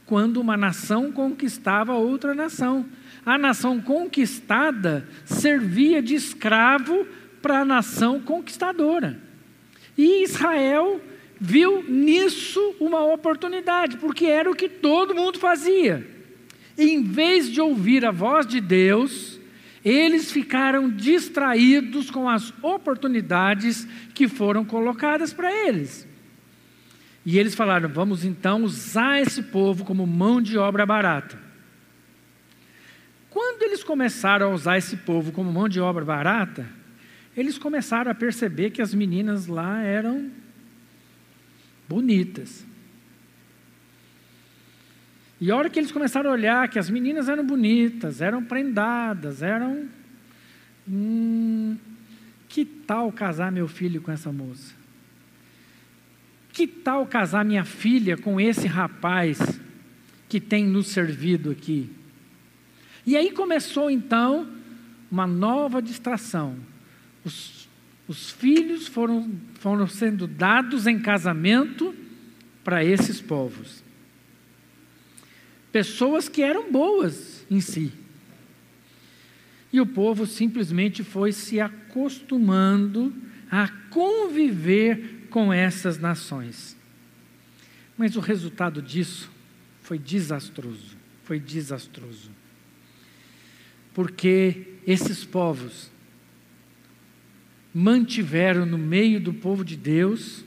quando 0.06 0.40
uma 0.40 0.56
nação 0.56 1.10
conquistava 1.10 1.94
outra 1.94 2.34
nação. 2.34 2.86
A 3.24 3.38
nação 3.38 3.80
conquistada 3.80 5.08
servia 5.24 6.02
de 6.02 6.14
escravo 6.14 7.06
para 7.40 7.60
a 7.60 7.64
nação 7.64 8.20
conquistadora. 8.20 9.18
E 9.96 10.22
Israel 10.22 11.00
viu 11.40 11.82
nisso 11.82 12.74
uma 12.80 13.04
oportunidade, 13.04 13.96
porque 13.96 14.26
era 14.26 14.50
o 14.50 14.54
que 14.54 14.68
todo 14.68 15.14
mundo 15.14 15.38
fazia. 15.38 16.06
Em 16.76 17.02
vez 17.02 17.50
de 17.50 17.60
ouvir 17.60 18.04
a 18.04 18.10
voz 18.10 18.46
de 18.46 18.60
Deus, 18.60 19.33
eles 19.84 20.32
ficaram 20.32 20.88
distraídos 20.88 22.10
com 22.10 22.28
as 22.28 22.52
oportunidades 22.62 23.86
que 24.14 24.26
foram 24.26 24.64
colocadas 24.64 25.32
para 25.32 25.52
eles. 25.52 26.08
E 27.26 27.38
eles 27.38 27.54
falaram: 27.54 27.88
vamos 27.88 28.24
então 28.24 28.64
usar 28.64 29.20
esse 29.20 29.42
povo 29.42 29.84
como 29.84 30.06
mão 30.06 30.40
de 30.40 30.56
obra 30.56 30.86
barata. 30.86 31.38
Quando 33.28 33.62
eles 33.62 33.82
começaram 33.82 34.52
a 34.52 34.54
usar 34.54 34.78
esse 34.78 34.96
povo 34.98 35.32
como 35.32 35.52
mão 35.52 35.68
de 35.68 35.80
obra 35.80 36.04
barata, 36.04 36.66
eles 37.36 37.58
começaram 37.58 38.10
a 38.10 38.14
perceber 38.14 38.70
que 38.70 38.80
as 38.80 38.94
meninas 38.94 39.46
lá 39.48 39.82
eram 39.82 40.30
bonitas. 41.88 42.64
E 45.44 45.50
a 45.50 45.56
hora 45.56 45.68
que 45.68 45.78
eles 45.78 45.92
começaram 45.92 46.30
a 46.30 46.32
olhar 46.32 46.66
que 46.70 46.78
as 46.78 46.88
meninas 46.88 47.28
eram 47.28 47.44
bonitas, 47.44 48.22
eram 48.22 48.42
prendadas, 48.42 49.42
eram. 49.42 49.86
Hum, 50.88 51.76
que 52.48 52.64
tal 52.64 53.12
casar 53.12 53.52
meu 53.52 53.68
filho 53.68 54.00
com 54.00 54.10
essa 54.10 54.32
moça? 54.32 54.74
Que 56.50 56.66
tal 56.66 57.04
casar 57.04 57.44
minha 57.44 57.62
filha 57.62 58.16
com 58.16 58.40
esse 58.40 58.66
rapaz 58.66 59.60
que 60.30 60.40
tem 60.40 60.64
nos 60.64 60.86
servido 60.86 61.50
aqui? 61.50 61.90
E 63.04 63.14
aí 63.14 63.30
começou 63.30 63.90
então 63.90 64.48
uma 65.10 65.26
nova 65.26 65.82
distração. 65.82 66.56
Os, 67.22 67.68
os 68.08 68.30
filhos 68.30 68.86
foram, 68.86 69.30
foram 69.56 69.86
sendo 69.86 70.26
dados 70.26 70.86
em 70.86 70.98
casamento 70.98 71.94
para 72.64 72.82
esses 72.82 73.20
povos. 73.20 73.83
Pessoas 75.74 76.28
que 76.28 76.40
eram 76.40 76.70
boas 76.70 77.44
em 77.50 77.60
si. 77.60 77.92
E 79.72 79.80
o 79.80 79.86
povo 79.86 80.24
simplesmente 80.24 81.02
foi 81.02 81.32
se 81.32 81.58
acostumando 81.58 83.12
a 83.50 83.66
conviver 83.90 85.26
com 85.30 85.52
essas 85.52 85.98
nações. 85.98 86.76
Mas 87.98 88.14
o 88.14 88.20
resultado 88.20 88.80
disso 88.80 89.28
foi 89.82 89.98
desastroso, 89.98 90.96
foi 91.24 91.40
desastroso. 91.40 92.30
Porque 93.92 94.74
esses 94.86 95.24
povos 95.24 95.90
mantiveram 97.74 98.64
no 98.64 98.78
meio 98.78 99.18
do 99.18 99.34
povo 99.34 99.64
de 99.64 99.76
Deus 99.76 100.44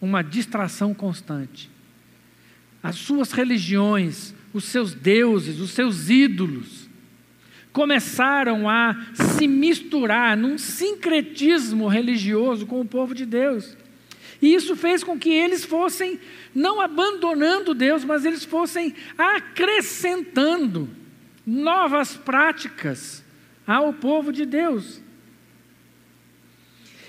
uma 0.00 0.20
distração 0.20 0.92
constante. 0.92 1.70
As 2.82 2.96
suas 2.96 3.30
religiões, 3.30 4.34
os 4.52 4.64
seus 4.64 4.94
deuses, 4.94 5.60
os 5.60 5.70
seus 5.70 6.08
ídolos, 6.08 6.88
começaram 7.72 8.68
a 8.68 8.96
se 9.14 9.46
misturar 9.46 10.36
num 10.36 10.58
sincretismo 10.58 11.86
religioso 11.86 12.66
com 12.66 12.80
o 12.80 12.86
povo 12.86 13.14
de 13.14 13.24
Deus. 13.24 13.76
E 14.40 14.54
isso 14.54 14.76
fez 14.76 15.02
com 15.04 15.18
que 15.18 15.30
eles 15.30 15.64
fossem, 15.64 16.18
não 16.54 16.80
abandonando 16.80 17.74
Deus, 17.74 18.04
mas 18.04 18.24
eles 18.24 18.44
fossem 18.44 18.94
acrescentando 19.16 20.88
novas 21.46 22.16
práticas 22.16 23.24
ao 23.66 23.92
povo 23.92 24.32
de 24.32 24.46
Deus. 24.46 25.00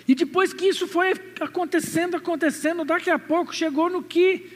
E 0.07 0.15
depois 0.15 0.53
que 0.53 0.65
isso 0.65 0.87
foi 0.87 1.13
acontecendo, 1.39 2.15
acontecendo, 2.15 2.83
daqui 2.83 3.11
a 3.11 3.19
pouco 3.19 3.55
chegou 3.55 3.91
no 3.91 4.01
que, 4.01 4.47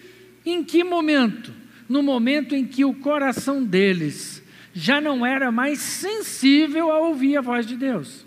em 0.43 0.63
que 0.63 0.83
momento? 0.83 1.53
No 1.87 2.01
momento 2.01 2.55
em 2.55 2.65
que 2.65 2.85
o 2.85 2.93
coração 2.93 3.63
deles 3.63 4.43
já 4.73 4.99
não 4.99 5.25
era 5.25 5.51
mais 5.51 5.79
sensível 5.79 6.91
a 6.91 6.99
ouvir 6.99 7.37
a 7.37 7.41
voz 7.41 7.65
de 7.65 7.75
Deus. 7.75 8.25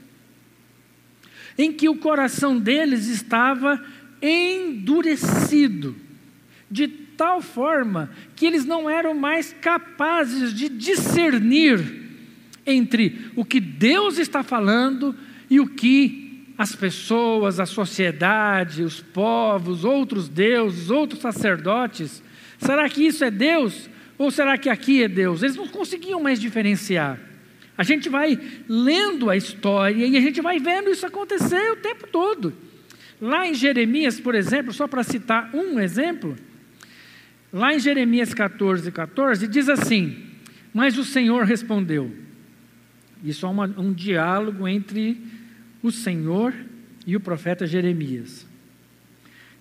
Em 1.58 1.72
que 1.72 1.88
o 1.88 1.96
coração 1.96 2.58
deles 2.58 3.06
estava 3.08 3.82
endurecido, 4.22 5.96
de 6.70 6.86
tal 6.86 7.40
forma 7.40 8.10
que 8.34 8.46
eles 8.46 8.64
não 8.64 8.88
eram 8.88 9.14
mais 9.14 9.54
capazes 9.60 10.54
de 10.54 10.68
discernir 10.68 12.04
entre 12.66 13.30
o 13.34 13.44
que 13.44 13.60
Deus 13.60 14.18
está 14.18 14.42
falando 14.42 15.14
e 15.48 15.60
o 15.60 15.66
que 15.66 16.26
as 16.58 16.74
pessoas, 16.74 17.60
a 17.60 17.66
sociedade, 17.66 18.82
os 18.82 19.00
povos, 19.00 19.84
outros 19.84 20.28
deuses, 20.28 20.90
outros 20.90 21.20
sacerdotes, 21.20 22.22
será 22.58 22.88
que 22.88 23.06
isso 23.06 23.24
é 23.24 23.30
Deus 23.30 23.88
ou 24.18 24.30
será 24.30 24.56
que 24.56 24.68
aqui 24.68 25.02
é 25.02 25.08
Deus? 25.08 25.42
Eles 25.42 25.56
não 25.56 25.68
conseguiam 25.68 26.22
mais 26.22 26.40
diferenciar. 26.40 27.18
A 27.76 27.82
gente 27.82 28.08
vai 28.08 28.38
lendo 28.68 29.28
a 29.28 29.36
história 29.36 30.06
e 30.06 30.16
a 30.16 30.20
gente 30.20 30.40
vai 30.40 30.58
vendo 30.58 30.90
isso 30.90 31.04
acontecer 31.04 31.72
o 31.72 31.76
tempo 31.76 32.06
todo. 32.06 32.54
Lá 33.20 33.46
em 33.46 33.54
Jeremias, 33.54 34.18
por 34.18 34.34
exemplo, 34.34 34.72
só 34.72 34.86
para 34.86 35.02
citar 35.02 35.50
um 35.54 35.78
exemplo, 35.78 36.36
lá 37.52 37.74
em 37.74 37.78
Jeremias 37.78 38.32
14, 38.32 38.90
14, 38.90 39.46
diz 39.46 39.68
assim: 39.68 40.24
Mas 40.72 40.96
o 40.96 41.04
Senhor 41.04 41.44
respondeu. 41.44 42.14
Isso 43.22 43.44
é 43.44 43.48
uma, 43.48 43.66
um 43.78 43.92
diálogo 43.92 44.66
entre 44.68 45.20
o 45.82 45.90
Senhor 45.90 46.54
e 47.06 47.16
o 47.16 47.20
profeta 47.20 47.66
Jeremias. 47.66 48.45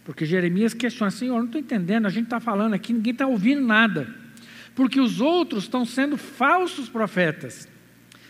Porque 0.05 0.24
Jeremias 0.24 0.74
questiona: 0.74 1.12
Senhor, 1.12 1.39
não 1.39 1.47
estou 1.47 1.59
entendendo, 1.59 2.05
a 2.05 2.09
gente 2.09 2.25
está 2.25 2.39
falando 2.39 2.75
aqui, 2.75 2.93
ninguém 2.93 3.12
está 3.12 3.27
ouvindo 3.27 3.62
nada. 3.62 4.07
Porque 4.74 5.01
os 5.01 5.19
outros 5.19 5.63
estão 5.63 5.83
sendo 5.85 6.15
falsos 6.15 6.88
profetas. 6.88 7.67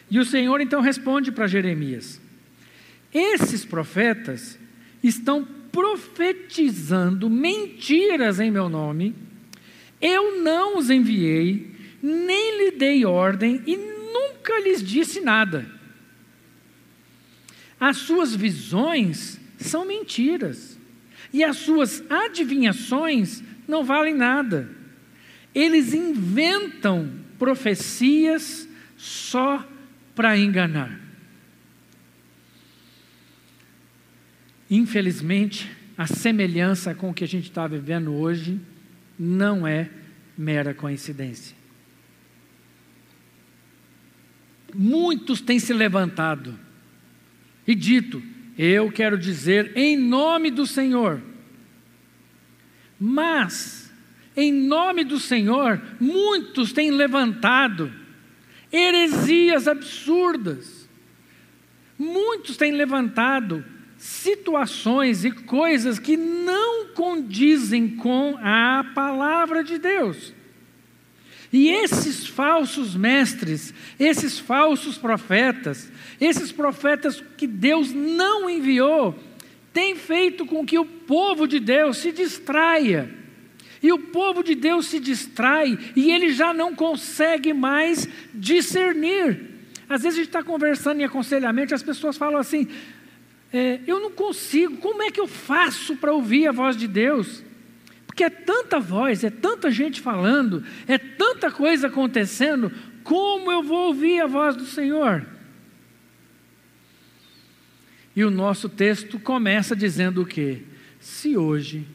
E 0.09 0.17
o 0.17 0.25
Senhor 0.25 0.61
então 0.61 0.81
responde 0.81 1.31
para 1.31 1.45
Jeremias: 1.45 2.21
Esses 3.13 3.65
profetas 3.65 4.57
estão 5.03 5.45
profetizando 5.71 7.29
mentiras 7.29 8.39
em 8.39 8.49
meu 8.49 8.69
nome, 8.69 9.13
eu 9.99 10.41
não 10.41 10.77
os 10.77 10.89
enviei, 10.89 11.75
nem 12.01 12.57
lhe 12.57 12.71
dei 12.71 13.05
ordem 13.05 13.61
e 13.67 13.75
nunca 13.75 14.57
lhes 14.61 14.81
disse 14.81 15.19
nada. 15.19 15.69
As 17.77 17.97
suas 17.97 18.33
visões 18.33 19.39
são 19.57 19.85
mentiras, 19.85 20.79
e 21.31 21.43
as 21.43 21.57
suas 21.57 22.03
adivinhações 22.09 23.43
não 23.67 23.83
valem 23.83 24.15
nada. 24.15 24.69
Eles 25.53 25.93
inventam 25.93 27.11
profecias 27.37 28.67
só 28.97 29.67
para 30.13 30.37
enganar. 30.37 30.99
Infelizmente, 34.69 35.69
a 35.97 36.07
semelhança 36.07 36.93
com 36.95 37.09
o 37.09 37.13
que 37.13 37.23
a 37.23 37.27
gente 37.27 37.49
está 37.49 37.67
vivendo 37.67 38.13
hoje 38.13 38.59
não 39.17 39.65
é 39.65 39.89
mera 40.37 40.73
coincidência. 40.73 41.55
Muitos 44.73 45.39
têm 45.39 45.59
se 45.59 45.71
levantado 45.73 46.59
e 47.65 47.73
dito: 47.73 48.21
Eu 48.57 48.91
quero 48.91 49.17
dizer 49.17 49.73
em 49.75 49.97
nome 49.97 50.49
do 50.49 50.65
Senhor. 50.65 51.21
Mas, 52.99 53.91
em 54.35 54.51
nome 54.53 55.03
do 55.03 55.19
Senhor, 55.19 55.81
muitos 55.99 56.71
têm 56.71 56.91
levantado 56.91 57.91
heresias 58.71 59.67
absurdas. 59.67 60.89
Muitos 61.97 62.57
têm 62.57 62.71
levantado 62.71 63.63
situações 63.97 65.23
e 65.23 65.31
coisas 65.31 65.99
que 65.99 66.17
não 66.17 66.87
condizem 66.93 67.95
com 67.95 68.37
a 68.41 68.85
palavra 68.93 69.63
de 69.63 69.77
Deus. 69.77 70.33
E 71.51 71.69
esses 71.69 72.27
falsos 72.27 72.95
mestres, 72.95 73.73
esses 73.99 74.39
falsos 74.39 74.97
profetas, 74.97 75.91
esses 76.19 76.51
profetas 76.51 77.23
que 77.37 77.47
Deus 77.47 77.93
não 77.93 78.49
enviou, 78.49 79.17
têm 79.73 79.95
feito 79.95 80.45
com 80.45 80.65
que 80.65 80.79
o 80.79 80.85
povo 80.85 81.47
de 81.47 81.59
Deus 81.59 81.97
se 81.97 82.11
distraia. 82.11 83.09
E 83.81 83.91
o 83.91 83.99
povo 83.99 84.43
de 84.43 84.55
Deus 84.55 84.87
se 84.87 84.99
distrai 84.99 85.77
e 85.95 86.11
ele 86.11 86.31
já 86.31 86.53
não 86.53 86.73
consegue 86.73 87.53
mais 87.53 88.07
discernir. 88.33 89.55
Às 89.87 90.01
vezes 90.01 90.17
a 90.17 90.21
gente 90.23 90.29
está 90.29 90.43
conversando 90.43 91.01
em 91.01 91.03
aconselhamento, 91.03 91.75
as 91.75 91.83
pessoas 91.83 92.17
falam 92.17 92.39
assim: 92.39 92.67
é, 93.53 93.79
eu 93.85 93.99
não 93.99 94.11
consigo, 94.11 94.77
como 94.77 95.03
é 95.03 95.11
que 95.11 95.19
eu 95.19 95.27
faço 95.27 95.95
para 95.97 96.11
ouvir 96.11 96.47
a 96.47 96.51
voz 96.51 96.75
de 96.75 96.87
Deus? 96.87 97.43
Porque 98.15 98.23
é 98.23 98.29
tanta 98.29 98.79
voz, 98.79 99.25
é 99.25 99.29
tanta 99.29 99.69
gente 99.69 99.99
falando, 99.99 100.63
é 100.87 100.97
tanta 100.97 101.51
coisa 101.51 101.87
acontecendo, 101.87 102.71
como 103.03 103.51
eu 103.51 103.61
vou 103.61 103.87
ouvir 103.87 104.21
a 104.21 104.25
voz 104.25 104.55
do 104.55 104.65
Senhor? 104.65 105.27
E 108.15 108.23
o 108.23 108.31
nosso 108.31 108.69
texto 108.69 109.19
começa 109.19 109.75
dizendo 109.75 110.21
o 110.21 110.25
quê? 110.25 110.61
Se 110.97 111.35
hoje 111.35 111.85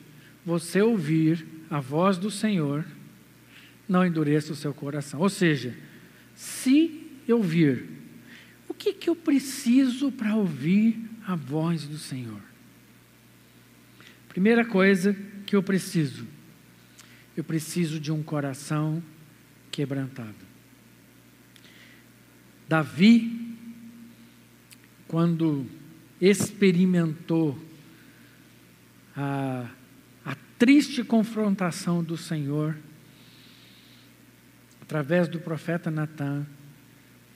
você 0.45 0.83
ouvir 0.83 1.43
a 1.71 1.81
voz 1.81 2.19
do 2.19 2.31
Senhor, 2.31 2.85
não 3.89 4.05
endureça 4.05 4.53
o 4.53 4.57
seu 4.57 4.75
coração. 4.75 5.21
Ou 5.21 5.31
seja, 5.31 5.75
se 6.35 7.03
eu 7.27 7.39
ouvir, 7.39 7.89
o 8.69 8.75
que, 8.75 8.93
que 8.93 9.09
eu 9.09 9.17
preciso 9.17 10.12
para 10.12 10.37
ouvir 10.37 11.00
a 11.27 11.35
voz 11.35 11.85
do 11.85 11.97
Senhor? 11.97 12.43
Primeira 14.29 14.67
coisa 14.67 15.17
que 15.50 15.57
eu 15.57 15.64
preciso? 15.64 16.28
Eu 17.37 17.42
preciso 17.42 17.99
de 17.99 18.12
um 18.12 18.23
coração 18.23 19.02
quebrantado. 19.69 20.37
Davi, 22.69 23.57
quando 25.09 25.66
experimentou 26.21 27.59
a, 29.16 29.69
a 30.25 30.37
triste 30.57 31.02
confrontação 31.02 32.00
do 32.00 32.16
Senhor, 32.16 32.78
através 34.80 35.26
do 35.26 35.40
profeta 35.40 35.90
Natan, 35.90 36.47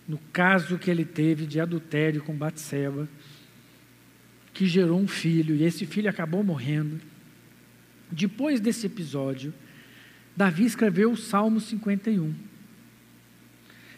no 0.06 0.18
caso 0.32 0.78
que 0.78 0.88
ele 0.88 1.04
teve 1.04 1.46
de 1.46 1.58
adultério 1.58 2.22
com 2.22 2.32
Batseba, 2.32 3.08
que 4.52 4.66
gerou 4.66 5.00
um 5.00 5.08
filho, 5.08 5.56
e 5.56 5.64
esse 5.64 5.84
filho 5.84 6.08
acabou 6.08 6.44
morrendo. 6.44 7.13
Depois 8.10 8.60
desse 8.60 8.86
episódio, 8.86 9.52
Davi 10.36 10.64
escreveu 10.64 11.12
o 11.12 11.16
Salmo 11.16 11.60
51. 11.60 12.34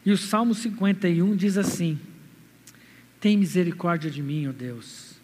E 0.05 0.13
o 0.13 0.17
Salmo 0.17 0.55
51 0.55 1.35
diz 1.35 1.57
assim: 1.59 1.99
Tem 3.21 3.37
misericórdia 3.37 4.11
de 4.11 4.23
mim, 4.23 4.47
ó 4.47 4.53
Deus. 4.53 5.17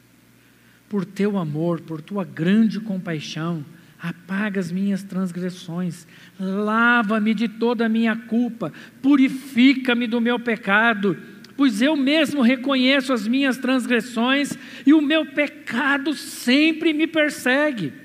Por 0.89 1.05
teu 1.05 1.39
amor, 1.39 1.81
por 1.81 2.01
tua 2.01 2.25
grande 2.25 2.81
compaixão, 2.81 3.65
apaga 4.03 4.59
as 4.59 4.73
minhas 4.73 5.05
transgressões, 5.05 6.07
lava-me 6.39 7.33
de 7.33 7.47
toda 7.47 7.87
a 7.87 7.89
minha 7.89 8.17
culpa, 8.17 8.73
purifica-me 9.01 10.09
do 10.09 10.21
meu 10.21 10.41
pecado, 10.41 11.17
pois 11.57 11.81
eu 11.81 11.97
mesmo 11.97 12.43
reconheço 12.43 13.13
as 13.13 13.29
minhas 13.29 13.57
transgressões 13.59 14.59
e 14.85 14.93
o 14.93 15.01
meu 15.01 15.25
pecado 15.27 16.15
sempre 16.15 16.93
me 16.93 17.07
persegue. 17.07 18.02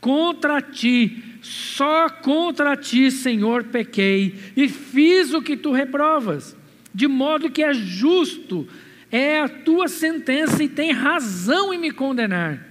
Contra 0.00 0.60
ti, 0.62 1.22
só 1.40 2.08
contra 2.08 2.76
ti, 2.76 3.10
Senhor, 3.10 3.64
pequei 3.64 4.34
e 4.56 4.68
fiz 4.68 5.32
o 5.32 5.42
que 5.42 5.56
tu 5.56 5.72
reprovas, 5.72 6.56
de 6.94 7.06
modo 7.08 7.50
que 7.50 7.62
é 7.62 7.72
justo, 7.74 8.68
é 9.10 9.40
a 9.40 9.48
tua 9.48 9.88
sentença 9.88 10.62
e 10.62 10.68
tem 10.68 10.92
razão 10.92 11.72
em 11.72 11.78
me 11.78 11.90
condenar. 11.90 12.66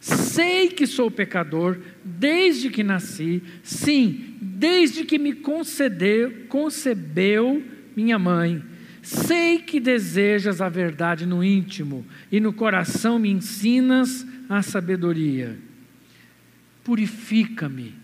Sei 0.00 0.68
que 0.68 0.86
sou 0.86 1.10
pecador 1.10 1.78
desde 2.04 2.68
que 2.68 2.84
nasci, 2.84 3.42
sim, 3.62 4.36
desde 4.40 5.04
que 5.04 5.18
me 5.18 5.32
concedeu, 5.32 6.30
concebeu 6.48 7.62
minha 7.96 8.18
mãe. 8.18 8.62
Sei 9.00 9.58
que 9.58 9.80
desejas 9.80 10.60
a 10.60 10.68
verdade 10.68 11.24
no 11.24 11.42
íntimo 11.42 12.06
e 12.30 12.40
no 12.40 12.52
coração 12.52 13.18
me 13.18 13.30
ensinas 13.30 14.26
a 14.48 14.60
sabedoria. 14.62 15.58
Purifica-me 16.84 17.94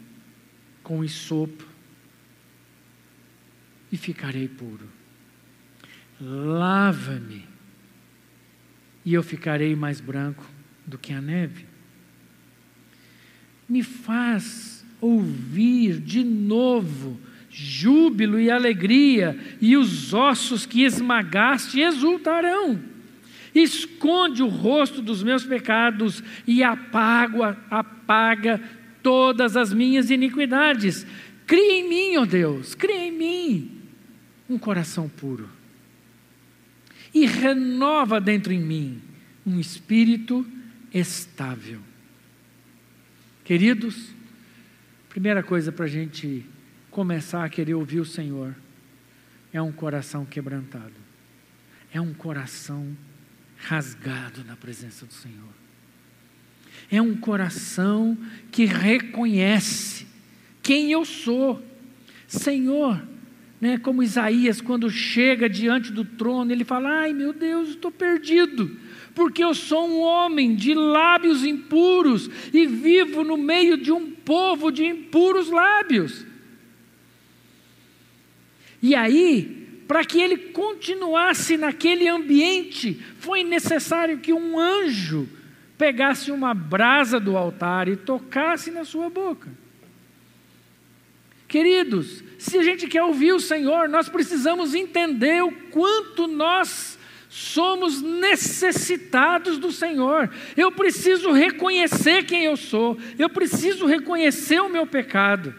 com 0.83 1.05
isopo 1.05 1.65
e 3.93 3.97
ficarei 3.97 4.49
puro. 4.49 4.89
Lava-me 6.21 7.47
e 9.05 9.15
eu 9.15 9.23
ficarei 9.23 9.77
mais 9.77 10.01
branco 10.01 10.45
do 10.87 10.99
que 10.99 11.13
a 11.13 11.21
neve. 11.21 11.67
Me 13.69 13.83
faz 13.83 14.85
ouvir 15.01 16.01
de 16.01 16.25
novo 16.25 17.21
júbilo 17.51 18.39
e 18.39 18.49
alegria, 18.49 19.37
e 19.61 19.77
os 19.77 20.15
ossos 20.15 20.65
que 20.65 20.85
esmagaste 20.85 21.81
exultarão. 21.81 22.81
Esconde 23.55 24.43
o 24.43 24.49
rosto 24.49 25.03
dos 25.03 25.23
meus 25.23 25.45
pecados 25.45 26.23
e 26.47 26.63
apaga, 26.63 27.59
apaga 27.71 28.61
todas 29.03 29.57
as 29.57 29.73
minhas 29.73 30.11
iniquidades. 30.11 31.07
Cria 31.47 31.81
em 31.81 31.89
mim, 31.89 32.17
ó 32.17 32.23
oh 32.23 32.27
Deus, 32.27 32.75
cria 32.75 33.07
em 33.07 33.13
mim 33.13 33.81
um 34.49 34.59
coração 34.59 35.09
puro. 35.09 35.49
E 37.13 37.27
renova 37.27 38.21
dentro 38.21 38.53
em 38.53 38.61
mim 38.61 39.01
um 39.47 39.59
espírito 39.59 40.47
estável. 40.93 41.81
Queridos, 43.45 44.15
primeira 45.09 45.43
coisa 45.43 45.73
para 45.73 45.87
a 45.87 45.89
gente 45.89 46.45
começar 46.91 47.45
a 47.45 47.49
querer 47.49 47.75
ouvir 47.75 48.01
o 48.01 48.05
Senhor 48.05 48.55
é 49.53 49.61
um 49.61 49.73
coração 49.73 50.25
quebrantado, 50.25 50.95
é 51.93 52.01
um 52.01 52.15
coração 52.15 52.97
rasgado 53.63 54.45
na 54.45 54.57
presença 54.57 55.07
do 55.07 55.13
Senhor. 55.13 55.61
É 56.91 57.01
um 57.01 57.17
coração 57.17 58.17
que 58.51 58.65
reconhece 58.65 60.07
quem 60.63 60.91
eu 60.91 61.05
sou. 61.05 61.63
Senhor, 62.27 63.01
né, 63.61 63.79
como 63.79 64.03
Isaías, 64.03 64.61
quando 64.61 64.91
chega 64.91 65.49
diante 65.49 65.93
do 65.93 66.05
trono, 66.05 66.51
ele 66.51 66.65
fala: 66.65 67.03
Ai 67.03 67.13
meu 67.13 67.33
Deus, 67.33 67.71
estou 67.71 67.93
perdido, 67.93 68.77
porque 69.15 69.45
eu 69.45 69.55
sou 69.55 69.89
um 69.89 70.01
homem 70.01 70.55
de 70.55 70.75
lábios 70.75 71.45
impuros 71.45 72.29
e 72.53 72.67
vivo 72.67 73.23
no 73.23 73.37
meio 73.37 73.77
de 73.77 73.93
um 73.93 74.11
povo 74.11 74.71
de 74.71 74.85
impuros 74.85 75.51
lábios. 75.51 76.27
E 78.83 78.95
aí, 78.95 79.60
para 79.91 80.05
que 80.05 80.21
ele 80.21 80.37
continuasse 80.37 81.57
naquele 81.57 82.07
ambiente, 82.07 83.03
foi 83.19 83.43
necessário 83.43 84.21
que 84.21 84.33
um 84.33 84.57
anjo 84.57 85.29
pegasse 85.77 86.31
uma 86.31 86.55
brasa 86.55 87.19
do 87.19 87.37
altar 87.37 87.89
e 87.89 87.97
tocasse 87.97 88.71
na 88.71 88.85
sua 88.85 89.11
boca. 89.11 89.49
Queridos, 91.49 92.23
se 92.39 92.57
a 92.57 92.63
gente 92.63 92.87
quer 92.87 93.03
ouvir 93.03 93.33
o 93.33 93.41
Senhor, 93.41 93.89
nós 93.89 94.09
precisamos 94.09 94.77
entender 94.77 95.43
o 95.43 95.51
quanto 95.51 96.29
nós 96.29 96.97
somos 97.29 98.01
necessitados 98.01 99.59
do 99.59 99.73
Senhor. 99.73 100.31
Eu 100.57 100.71
preciso 100.71 101.33
reconhecer 101.33 102.27
quem 102.27 102.45
eu 102.45 102.57
sou, 102.57 102.97
eu 103.19 103.29
preciso 103.29 103.87
reconhecer 103.87 104.61
o 104.61 104.71
meu 104.71 104.87
pecado. 104.87 105.53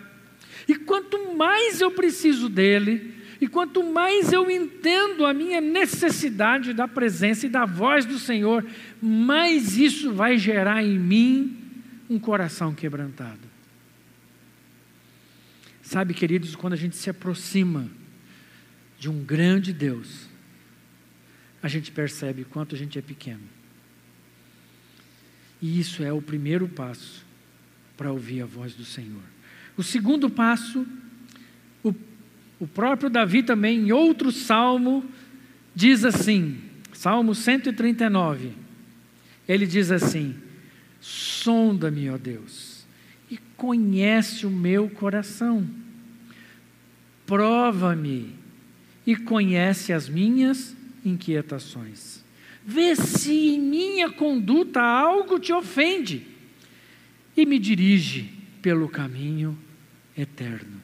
E 0.69 0.75
quanto 0.75 1.35
mais 1.35 1.81
eu 1.81 1.91
preciso 1.91 2.47
dele, 2.47 3.10
e 3.41 3.47
quanto 3.47 3.83
mais 3.83 4.31
eu 4.31 4.51
entendo 4.51 5.25
a 5.25 5.33
minha 5.33 5.59
necessidade 5.59 6.73
da 6.73 6.87
presença 6.87 7.47
e 7.47 7.49
da 7.49 7.65
voz 7.65 8.05
do 8.05 8.19
Senhor, 8.19 8.63
mais 9.01 9.75
isso 9.75 10.13
vai 10.13 10.37
gerar 10.37 10.83
em 10.83 10.99
mim 10.99 11.57
um 12.07 12.19
coração 12.19 12.71
quebrantado. 12.75 13.39
Sabe, 15.81 16.13
queridos, 16.13 16.55
quando 16.55 16.73
a 16.73 16.77
gente 16.77 16.95
se 16.95 17.09
aproxima 17.09 17.89
de 18.99 19.09
um 19.09 19.23
grande 19.23 19.73
Deus, 19.73 20.27
a 21.63 21.67
gente 21.67 21.91
percebe 21.91 22.45
quanto 22.45 22.75
a 22.75 22.77
gente 22.77 22.99
é 22.99 23.01
pequeno. 23.01 23.41
E 25.59 25.79
isso 25.79 26.03
é 26.03 26.13
o 26.13 26.21
primeiro 26.21 26.67
passo 26.67 27.25
para 27.97 28.11
ouvir 28.11 28.43
a 28.43 28.45
voz 28.45 28.75
do 28.75 28.85
Senhor. 28.85 29.23
O 29.75 29.81
segundo 29.81 30.29
passo, 30.29 30.85
o 32.61 32.67
próprio 32.67 33.09
Davi 33.09 33.41
também, 33.41 33.79
em 33.79 33.91
outro 33.91 34.31
salmo, 34.31 35.03
diz 35.73 36.05
assim: 36.05 36.59
Salmo 36.93 37.33
139. 37.33 38.51
Ele 39.49 39.65
diz 39.65 39.89
assim: 39.89 40.35
Sonda-me, 40.99 42.07
ó 42.11 42.19
Deus, 42.19 42.85
e 43.31 43.39
conhece 43.57 44.45
o 44.45 44.51
meu 44.51 44.87
coração. 44.87 45.67
Prova-me 47.25 48.35
e 49.07 49.15
conhece 49.15 49.91
as 49.91 50.07
minhas 50.07 50.75
inquietações. 51.03 52.23
Vê 52.63 52.95
se 52.95 53.55
em 53.55 53.59
minha 53.59 54.11
conduta 54.11 54.79
algo 54.79 55.39
te 55.39 55.51
ofende 55.51 56.27
e 57.35 57.43
me 57.43 57.57
dirige 57.57 58.31
pelo 58.61 58.87
caminho 58.87 59.57
eterno. 60.15 60.80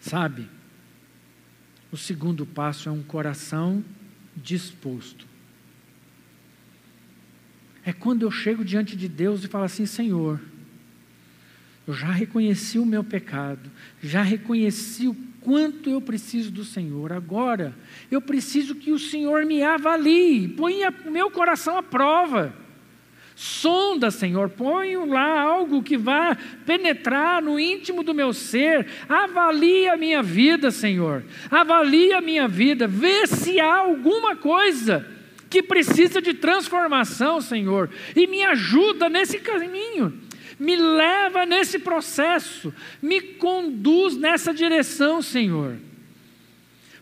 Sabe, 0.00 0.48
o 1.92 1.96
segundo 1.96 2.46
passo 2.46 2.88
é 2.88 2.92
um 2.92 3.02
coração 3.02 3.84
disposto. 4.34 5.26
É 7.84 7.92
quando 7.92 8.22
eu 8.22 8.30
chego 8.30 8.64
diante 8.64 8.96
de 8.96 9.08
Deus 9.08 9.44
e 9.44 9.48
falo 9.48 9.64
assim: 9.64 9.84
Senhor, 9.84 10.40
eu 11.86 11.92
já 11.92 12.10
reconheci 12.10 12.78
o 12.78 12.86
meu 12.86 13.04
pecado, 13.04 13.70
já 14.02 14.22
reconheci 14.22 15.06
o 15.06 15.16
quanto 15.40 15.90
eu 15.90 16.00
preciso 16.00 16.50
do 16.50 16.64
Senhor. 16.64 17.12
Agora, 17.12 17.76
eu 18.10 18.22
preciso 18.22 18.74
que 18.74 18.92
o 18.92 18.98
Senhor 18.98 19.44
me 19.44 19.62
avalie, 19.62 20.48
ponha 20.48 20.94
o 21.04 21.10
meu 21.10 21.30
coração 21.30 21.76
à 21.76 21.82
prova. 21.82 22.54
Sonda, 23.42 24.10
Senhor, 24.10 24.50
põe 24.50 24.96
lá 24.96 25.40
algo 25.40 25.82
que 25.82 25.96
vá 25.96 26.36
penetrar 26.66 27.40
no 27.40 27.58
íntimo 27.58 28.02
do 28.02 28.12
meu 28.12 28.34
ser. 28.34 28.86
Avalie 29.08 29.88
a 29.88 29.96
minha 29.96 30.22
vida, 30.22 30.70
Senhor. 30.70 31.24
Avalie 31.50 32.12
a 32.12 32.20
minha 32.20 32.46
vida. 32.46 32.86
Vê 32.86 33.26
se 33.26 33.58
há 33.58 33.76
alguma 33.76 34.36
coisa 34.36 35.08
que 35.48 35.62
precisa 35.62 36.20
de 36.20 36.34
transformação, 36.34 37.40
Senhor. 37.40 37.88
E 38.14 38.26
me 38.26 38.44
ajuda 38.44 39.08
nesse 39.08 39.38
caminho. 39.38 40.12
Me 40.58 40.76
leva 40.76 41.46
nesse 41.46 41.78
processo. 41.78 42.74
Me 43.00 43.22
conduz 43.22 44.18
nessa 44.18 44.52
direção, 44.52 45.22
Senhor. 45.22 45.78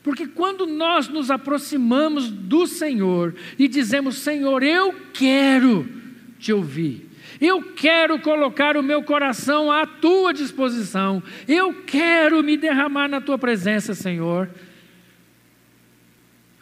Porque 0.04 0.28
quando 0.28 0.68
nós 0.68 1.08
nos 1.08 1.32
aproximamos 1.32 2.30
do 2.30 2.64
Senhor 2.64 3.34
e 3.58 3.66
dizemos: 3.66 4.18
Senhor, 4.18 4.62
eu 4.62 4.94
quero 5.12 5.97
te 6.38 6.52
ouvir. 6.52 7.08
Eu 7.40 7.74
quero 7.74 8.18
colocar 8.20 8.76
o 8.76 8.82
meu 8.82 9.02
coração 9.02 9.70
à 9.70 9.86
tua 9.86 10.32
disposição. 10.32 11.22
Eu 11.46 11.84
quero 11.84 12.42
me 12.42 12.56
derramar 12.56 13.08
na 13.08 13.20
tua 13.20 13.38
presença, 13.38 13.94
Senhor. 13.94 14.50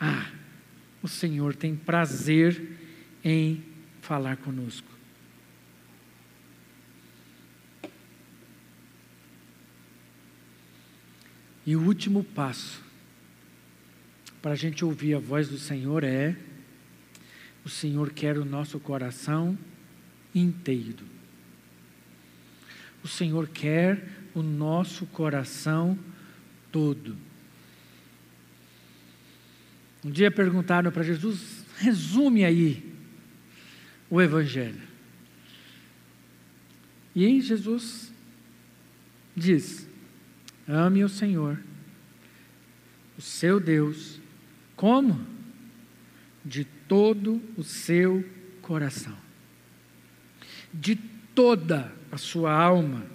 Ah, 0.00 0.26
o 1.02 1.08
Senhor 1.08 1.54
tem 1.54 1.74
prazer 1.74 2.60
em 3.24 3.62
falar 4.00 4.36
conosco. 4.36 4.96
E 11.64 11.74
o 11.74 11.82
último 11.82 12.22
passo 12.22 12.80
para 14.40 14.52
a 14.52 14.56
gente 14.56 14.84
ouvir 14.84 15.14
a 15.14 15.18
voz 15.18 15.48
do 15.48 15.58
Senhor 15.58 16.04
é 16.04 16.36
o 17.66 17.68
Senhor 17.68 18.12
quer 18.12 18.38
o 18.38 18.44
nosso 18.44 18.78
coração 18.78 19.58
inteiro. 20.32 21.04
O 23.02 23.08
Senhor 23.08 23.48
quer 23.48 24.08
o 24.32 24.40
nosso 24.40 25.04
coração 25.06 25.98
todo. 26.70 27.16
Um 30.04 30.12
dia 30.12 30.30
perguntaram 30.30 30.92
para 30.92 31.02
Jesus: 31.02 31.66
resume 31.78 32.44
aí 32.44 32.94
o 34.08 34.22
Evangelho. 34.22 34.82
E 37.16 37.26
aí 37.26 37.40
Jesus 37.40 38.12
diz: 39.34 39.88
ame 40.68 41.02
o 41.02 41.08
Senhor, 41.08 41.58
o 43.18 43.20
seu 43.20 43.58
Deus, 43.58 44.20
como? 44.76 45.26
De 46.44 46.75
todo 46.88 47.40
o 47.56 47.62
seu 47.62 48.24
coração, 48.62 49.16
de 50.72 50.96
toda 51.34 51.92
a 52.10 52.16
sua 52.16 52.52
alma 52.52 53.06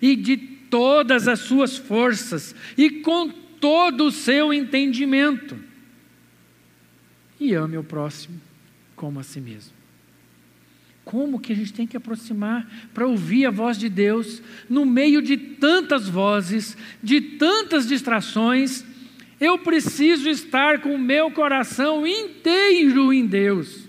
e 0.00 0.14
de 0.16 0.36
todas 0.36 1.28
as 1.28 1.40
suas 1.40 1.76
forças 1.76 2.54
e 2.76 2.90
com 3.00 3.28
todo 3.60 4.06
o 4.06 4.12
seu 4.12 4.52
entendimento. 4.52 5.58
E 7.38 7.54
ame 7.54 7.76
o 7.76 7.84
próximo 7.84 8.40
como 8.94 9.20
a 9.20 9.22
si 9.22 9.40
mesmo. 9.40 9.76
Como 11.04 11.38
que 11.38 11.52
a 11.52 11.56
gente 11.56 11.72
tem 11.72 11.86
que 11.86 11.96
aproximar 11.96 12.68
para 12.92 13.06
ouvir 13.06 13.46
a 13.46 13.50
voz 13.50 13.78
de 13.78 13.88
Deus 13.88 14.42
no 14.68 14.84
meio 14.84 15.22
de 15.22 15.36
tantas 15.36 16.08
vozes, 16.08 16.76
de 17.00 17.20
tantas 17.20 17.86
distrações? 17.86 18.84
Eu 19.40 19.58
preciso 19.58 20.28
estar 20.30 20.80
com 20.80 20.94
o 20.94 20.98
meu 20.98 21.30
coração 21.30 22.06
inteiro 22.06 23.12
em 23.12 23.26
Deus, 23.26 23.86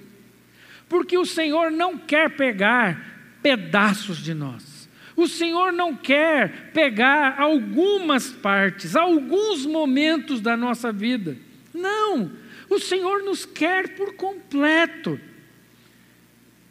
porque 0.89 1.17
o 1.17 1.25
Senhor 1.25 1.71
não 1.71 1.97
quer 1.97 2.35
pegar 2.35 3.39
pedaços 3.41 4.17
de 4.17 4.33
nós. 4.33 4.89
O 5.15 5.27
Senhor 5.27 5.71
não 5.71 5.95
quer 5.95 6.71
pegar 6.73 7.39
algumas 7.39 8.29
partes, 8.29 8.95
alguns 8.95 9.65
momentos 9.65 10.41
da 10.41 10.55
nossa 10.55 10.91
vida. 10.91 11.37
Não, 11.73 12.31
o 12.69 12.77
Senhor 12.77 13.23
nos 13.23 13.45
quer 13.45 13.95
por 13.95 14.15
completo. 14.15 15.19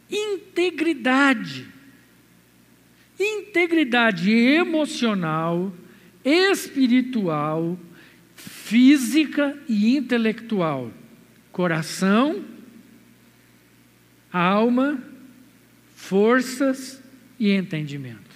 Integridade. 0.09 1.67
Integridade 3.19 4.31
emocional, 4.31 5.73
espiritual, 6.23 7.77
física 8.67 9.57
e 9.65 9.95
intelectual, 9.95 10.91
coração, 11.53 12.45
alma, 14.31 15.01
forças 15.95 17.01
e 17.39 17.51
entendimento. 17.51 18.35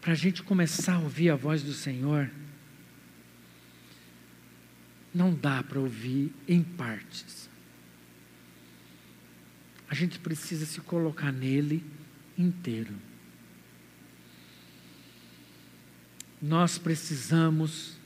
Para 0.00 0.12
a 0.12 0.16
gente 0.16 0.42
começar 0.42 0.94
a 0.94 0.98
ouvir 0.98 1.30
a 1.30 1.36
voz 1.36 1.62
do 1.62 1.72
Senhor, 1.72 2.28
não 5.14 5.32
dá 5.32 5.62
para 5.62 5.78
ouvir 5.78 6.32
em 6.48 6.60
partes. 6.60 7.48
A 9.88 9.94
gente 9.94 10.18
precisa 10.18 10.66
se 10.66 10.80
colocar 10.80 11.30
nele 11.30 11.84
inteiro. 12.36 13.11
Nós 16.42 16.76
precisamos 16.76 17.96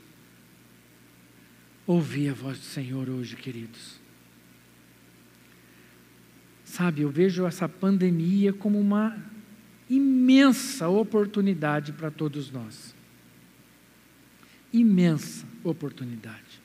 ouvir 1.87 2.29
a 2.29 2.33
voz 2.33 2.59
do 2.59 2.65
Senhor 2.65 3.09
hoje, 3.09 3.35
queridos. 3.35 3.99
Sabe, 6.63 7.01
eu 7.01 7.09
vejo 7.09 7.47
essa 7.47 7.67
pandemia 7.67 8.53
como 8.53 8.79
uma 8.79 9.17
imensa 9.89 10.87
oportunidade 10.87 11.91
para 11.93 12.11
todos 12.11 12.51
nós. 12.51 12.93
Imensa 14.71 15.47
oportunidade. 15.63 16.61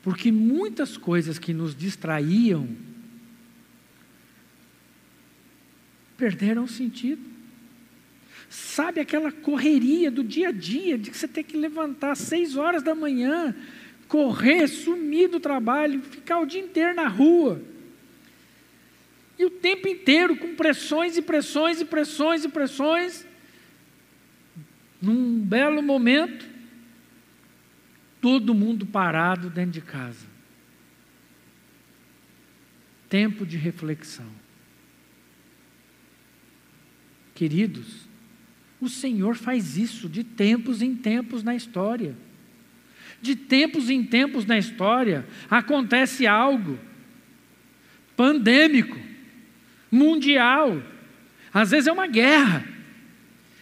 Porque 0.00 0.30
muitas 0.30 0.96
coisas 0.96 1.40
que 1.40 1.52
nos 1.52 1.74
distraíam 1.74 2.68
perderam 6.16 6.68
sentido. 6.68 7.27
Sabe 8.48 9.00
aquela 9.00 9.30
correria 9.30 10.10
do 10.10 10.24
dia 10.24 10.48
a 10.48 10.52
dia, 10.52 10.96
de 10.96 11.10
que 11.10 11.16
você 11.16 11.28
tem 11.28 11.44
que 11.44 11.56
levantar 11.56 12.12
às 12.12 12.18
seis 12.18 12.56
horas 12.56 12.82
da 12.82 12.94
manhã, 12.94 13.54
correr, 14.06 14.66
sumir 14.66 15.28
do 15.28 15.38
trabalho, 15.38 16.00
ficar 16.02 16.40
o 16.40 16.46
dia 16.46 16.60
inteiro 16.60 16.94
na 16.94 17.06
rua. 17.08 17.60
E 19.38 19.44
o 19.44 19.50
tempo 19.50 19.86
inteiro 19.86 20.34
com 20.36 20.56
pressões 20.56 21.16
e 21.16 21.22
pressões 21.22 21.80
e 21.80 21.84
pressões 21.84 22.44
e 22.44 22.48
pressões. 22.48 23.26
Num 25.00 25.38
belo 25.38 25.80
momento, 25.82 26.44
todo 28.20 28.54
mundo 28.54 28.86
parado 28.86 29.50
dentro 29.50 29.72
de 29.72 29.80
casa. 29.82 30.26
Tempo 33.08 33.46
de 33.46 33.56
reflexão. 33.56 34.26
Queridos, 37.34 38.07
o 38.80 38.88
Senhor 38.88 39.34
faz 39.34 39.76
isso 39.76 40.08
de 40.08 40.22
tempos 40.22 40.82
em 40.82 40.94
tempos 40.94 41.42
na 41.42 41.54
história. 41.54 42.16
De 43.20 43.34
tempos 43.34 43.90
em 43.90 44.04
tempos 44.04 44.46
na 44.46 44.56
história 44.56 45.26
acontece 45.50 46.26
algo 46.26 46.78
pandêmico, 48.16 48.98
mundial. 49.90 50.82
Às 51.52 51.70
vezes 51.70 51.88
é 51.88 51.92
uma 51.92 52.06
guerra. 52.06 52.64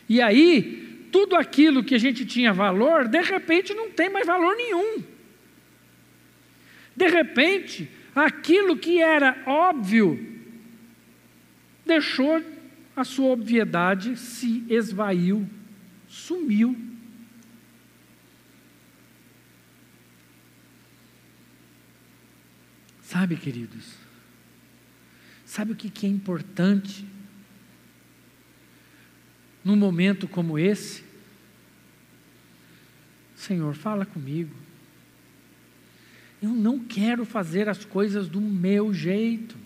E 0.09 0.21
aí, 0.21 1.09
tudo 1.11 1.37
aquilo 1.37 1.83
que 1.83 1.95
a 1.95 1.99
gente 1.99 2.25
tinha 2.25 2.53
valor, 2.53 3.09
de 3.09 3.21
repente 3.23 3.73
não 3.75 3.91
tem 3.91 4.11
mais 4.11 4.27
valor 4.27 4.55
nenhum. 4.57 5.03
De 6.95 7.07
repente, 7.09 7.89
aquilo 8.15 8.77
que 8.77 9.01
era 9.01 9.43
óbvio 9.47 10.37
deixou 11.85 12.43
a 12.97 13.05
sua 13.05 13.27
obviedade, 13.27 14.17
se 14.17 14.65
esvaiu, 14.71 15.47
sumiu. 16.09 16.75
Sabe, 23.03 23.37
queridos, 23.37 23.95
sabe 25.45 25.73
o 25.73 25.77
que 25.77 26.07
é 26.07 26.09
importante 26.09 27.07
num 29.63 29.77
momento 29.77 30.27
como 30.27 30.59
esse? 30.59 31.05
Senhor, 33.37 33.75
fala 33.75 34.07
comigo. 34.07 34.55
Eu 36.43 36.51
não 36.51 36.79
quero 36.79 37.25
fazer 37.25 37.69
as 37.69 37.85
coisas 37.85 38.29
do 38.29 38.41
meu 38.41 38.93
jeito. 38.93 39.66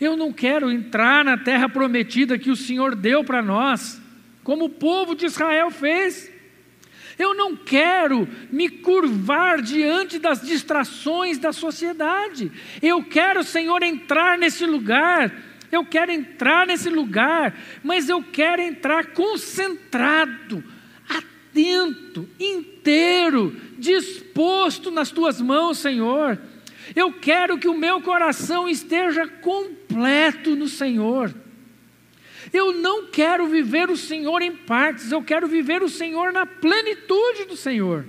Eu 0.00 0.16
não 0.16 0.32
quero 0.32 0.70
entrar 0.70 1.24
na 1.24 1.36
terra 1.36 1.68
prometida 1.68 2.38
que 2.38 2.50
o 2.50 2.56
Senhor 2.56 2.94
deu 2.94 3.24
para 3.24 3.42
nós, 3.42 4.00
como 4.44 4.66
o 4.66 4.70
povo 4.70 5.14
de 5.14 5.26
Israel 5.26 5.70
fez. 5.70 6.30
Eu 7.18 7.34
não 7.34 7.56
quero 7.56 8.28
me 8.50 8.68
curvar 8.68 9.60
diante 9.60 10.18
das 10.18 10.40
distrações 10.40 11.36
da 11.36 11.52
sociedade. 11.52 12.52
Eu 12.80 13.02
quero, 13.02 13.42
Senhor, 13.42 13.82
entrar 13.82 14.38
nesse 14.38 14.64
lugar. 14.64 15.34
Eu 15.70 15.84
quero 15.84 16.12
entrar 16.12 16.66
nesse 16.66 16.88
lugar, 16.88 17.54
mas 17.82 18.08
eu 18.08 18.22
quero 18.22 18.62
entrar 18.62 19.08
concentrado, 19.08 20.64
atento, 21.06 22.26
inteiro, 22.40 23.54
disposto 23.76 24.90
nas 24.90 25.10
tuas 25.10 25.40
mãos, 25.40 25.78
Senhor. 25.78 26.40
Eu 26.94 27.12
quero 27.12 27.58
que 27.58 27.68
o 27.68 27.76
meu 27.76 28.00
coração 28.00 28.68
esteja 28.68 29.26
completo 29.26 30.54
no 30.56 30.68
Senhor. 30.68 31.34
Eu 32.52 32.72
não 32.72 33.10
quero 33.10 33.46
viver 33.48 33.90
o 33.90 33.96
Senhor 33.96 34.40
em 34.40 34.54
partes, 34.54 35.12
eu 35.12 35.22
quero 35.22 35.46
viver 35.46 35.82
o 35.82 35.88
Senhor 35.88 36.32
na 36.32 36.46
plenitude 36.46 37.44
do 37.44 37.56
Senhor. 37.56 38.06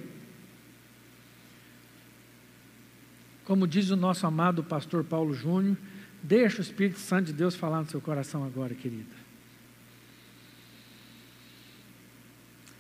Como 3.44 3.68
diz 3.68 3.90
o 3.90 3.96
nosso 3.96 4.26
amado 4.28 4.64
pastor 4.64 5.04
Paulo 5.04 5.34
Júnior, 5.34 5.76
deixa 6.22 6.60
o 6.60 6.62
Espírito 6.62 7.00
Santo 7.00 7.28
de 7.28 7.34
Deus 7.34 7.56
falar 7.56 7.82
no 7.82 7.90
seu 7.90 8.00
coração 8.00 8.46
agora, 8.46 8.74
querida. 8.76 9.20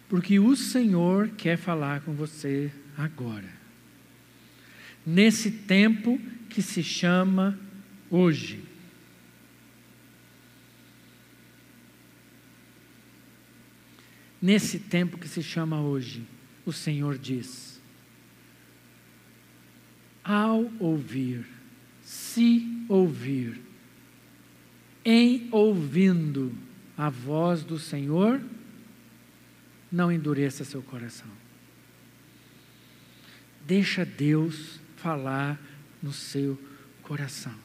Porque 0.08 0.40
o 0.40 0.56
Senhor 0.56 1.30
quer 1.30 1.58
falar 1.58 2.02
com 2.02 2.14
você 2.14 2.72
agora 2.98 3.59
nesse 5.06 5.52
tempo 5.52 6.20
que 6.50 6.62
se 6.62 6.84
chama 6.84 7.58
hoje. 8.10 8.64
Nesse 14.42 14.80
tempo 14.80 15.18
que 15.18 15.28
se 15.28 15.44
chama 15.44 15.82
hoje, 15.82 16.26
o 16.66 16.72
Senhor 16.72 17.18
diz: 17.18 17.80
ao 20.24 20.72
ouvir, 20.80 21.44
se 22.04 22.86
ouvir, 22.88 23.60
em 25.04 25.50
ouvindo 25.52 26.56
a 26.96 27.10
voz 27.10 27.64
do 27.64 27.80
Senhor, 27.80 28.40
não 29.92 30.12
endureça 30.12 30.64
seu 30.64 30.84
coração. 30.84 31.30
Deixa 33.66 34.06
Deus 34.06 34.79
falar 35.02 35.60
no 36.02 36.12
seu 36.12 36.60
coração. 37.02 37.56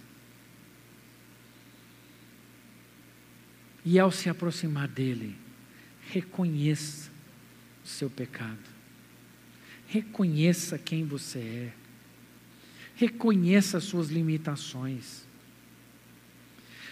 E 3.84 3.98
ao 3.98 4.10
se 4.10 4.28
aproximar 4.28 4.88
dele, 4.88 5.36
reconheça 6.10 7.10
o 7.84 7.88
seu 7.88 8.08
pecado. 8.08 8.74
Reconheça 9.86 10.78
quem 10.78 11.04
você 11.04 11.38
é. 11.38 11.72
Reconheça 12.96 13.78
as 13.78 13.84
suas 13.84 14.08
limitações. 14.08 15.26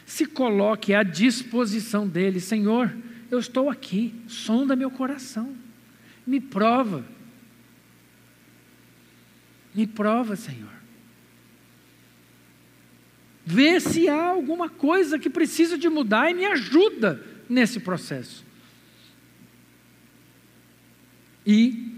Se 0.05 0.27
coloque 0.27 0.93
à 0.93 1.03
disposição 1.03 2.07
dele, 2.07 2.41
Senhor, 2.41 2.95
eu 3.31 3.39
estou 3.39 3.71
aqui, 3.71 4.15
sonda 4.29 4.77
meu 4.77 4.91
coração, 4.91 5.57
me 6.27 6.41
prova 6.41 7.05
me 9.75 9.87
prova, 9.87 10.37
Senhor. 10.37 10.71
Vê 13.45 13.81
se 13.81 14.09
há 14.09 14.29
alguma 14.29 14.69
coisa 14.69 15.19
que 15.19 15.29
precisa 15.29 15.77
de 15.77 15.89
mudar 15.89 16.31
e 16.31 16.35
me 16.35 16.47
ajuda 16.47 17.25
nesse 17.49 17.81
processo. 17.81 18.45
E, 21.45 21.91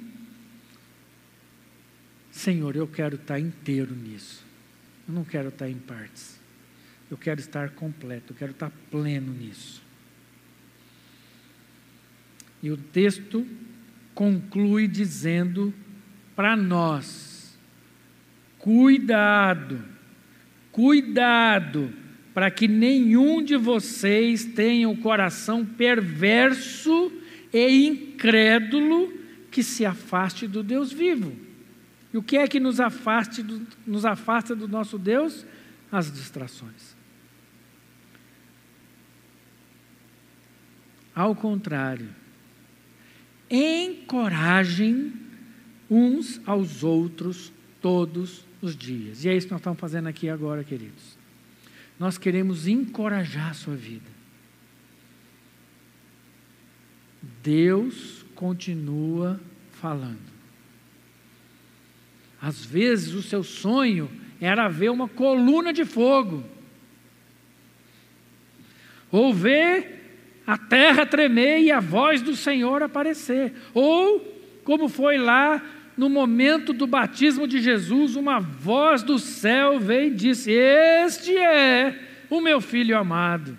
Senhor, 2.30 2.74
eu 2.76 2.88
quero 2.88 3.16
estar 3.16 3.38
inteiro 3.38 3.94
nisso. 3.94 4.42
Eu 5.06 5.14
não 5.14 5.24
quero 5.24 5.48
estar 5.48 5.68
em 5.68 5.76
partes. 5.76 6.40
Eu 7.10 7.18
quero 7.18 7.40
estar 7.40 7.70
completo, 7.70 8.32
eu 8.32 8.36
quero 8.36 8.52
estar 8.52 8.72
pleno 8.90 9.32
nisso. 9.32 9.82
E 12.62 12.70
o 12.70 12.76
texto 12.78 13.46
conclui 14.14 14.88
dizendo 14.88 15.74
para 16.34 16.56
nós, 16.56 17.33
Cuidado, 18.64 19.84
cuidado, 20.72 21.92
para 22.32 22.50
que 22.50 22.66
nenhum 22.66 23.42
de 23.42 23.58
vocês 23.58 24.46
tenha 24.46 24.88
o 24.88 24.92
um 24.92 24.96
coração 24.96 25.66
perverso 25.66 27.12
e 27.52 27.86
incrédulo 27.86 29.12
que 29.50 29.62
se 29.62 29.84
afaste 29.84 30.46
do 30.46 30.62
Deus 30.62 30.90
vivo. 30.90 31.36
E 32.10 32.16
o 32.16 32.22
que 32.22 32.38
é 32.38 32.48
que 32.48 32.58
nos, 32.58 32.80
afaste 32.80 33.42
do, 33.42 33.66
nos 33.86 34.06
afasta 34.06 34.56
do 34.56 34.66
nosso 34.66 34.98
Deus? 34.98 35.44
As 35.92 36.10
distrações. 36.10 36.96
Ao 41.14 41.34
contrário, 41.34 42.08
encorajem 43.50 45.12
uns 45.90 46.40
aos 46.46 46.82
outros 46.82 47.52
todos 47.82 48.43
os 48.64 48.76
dias. 48.76 49.24
E 49.24 49.28
é 49.28 49.36
isso 49.36 49.46
que 49.46 49.52
nós 49.52 49.60
estamos 49.60 49.78
fazendo 49.78 50.08
aqui 50.08 50.28
agora, 50.28 50.64
queridos. 50.64 51.16
Nós 51.98 52.18
queremos 52.18 52.66
encorajar 52.66 53.50
a 53.50 53.54
sua 53.54 53.76
vida. 53.76 54.10
Deus 57.42 58.24
continua 58.34 59.40
falando. 59.70 60.34
Às 62.40 62.64
vezes 62.64 63.14
o 63.14 63.22
seu 63.22 63.42
sonho 63.42 64.10
era 64.40 64.68
ver 64.68 64.90
uma 64.90 65.08
coluna 65.08 65.72
de 65.72 65.84
fogo, 65.84 66.44
ou 69.10 69.32
ver 69.32 70.42
a 70.46 70.58
terra 70.58 71.06
tremer 71.06 71.60
e 71.60 71.70
a 71.70 71.80
voz 71.80 72.20
do 72.20 72.36
Senhor 72.36 72.82
aparecer, 72.82 73.54
ou 73.72 74.20
como 74.64 74.88
foi 74.88 75.16
lá 75.16 75.62
no 75.96 76.08
momento 76.08 76.72
do 76.72 76.86
batismo 76.86 77.46
de 77.46 77.60
Jesus, 77.60 78.16
uma 78.16 78.40
voz 78.40 79.02
do 79.02 79.18
céu 79.18 79.78
veio 79.78 80.12
e 80.12 80.14
disse: 80.14 80.50
Este 80.50 81.36
é 81.36 82.00
o 82.28 82.40
meu 82.40 82.60
filho 82.60 82.98
amado. 82.98 83.56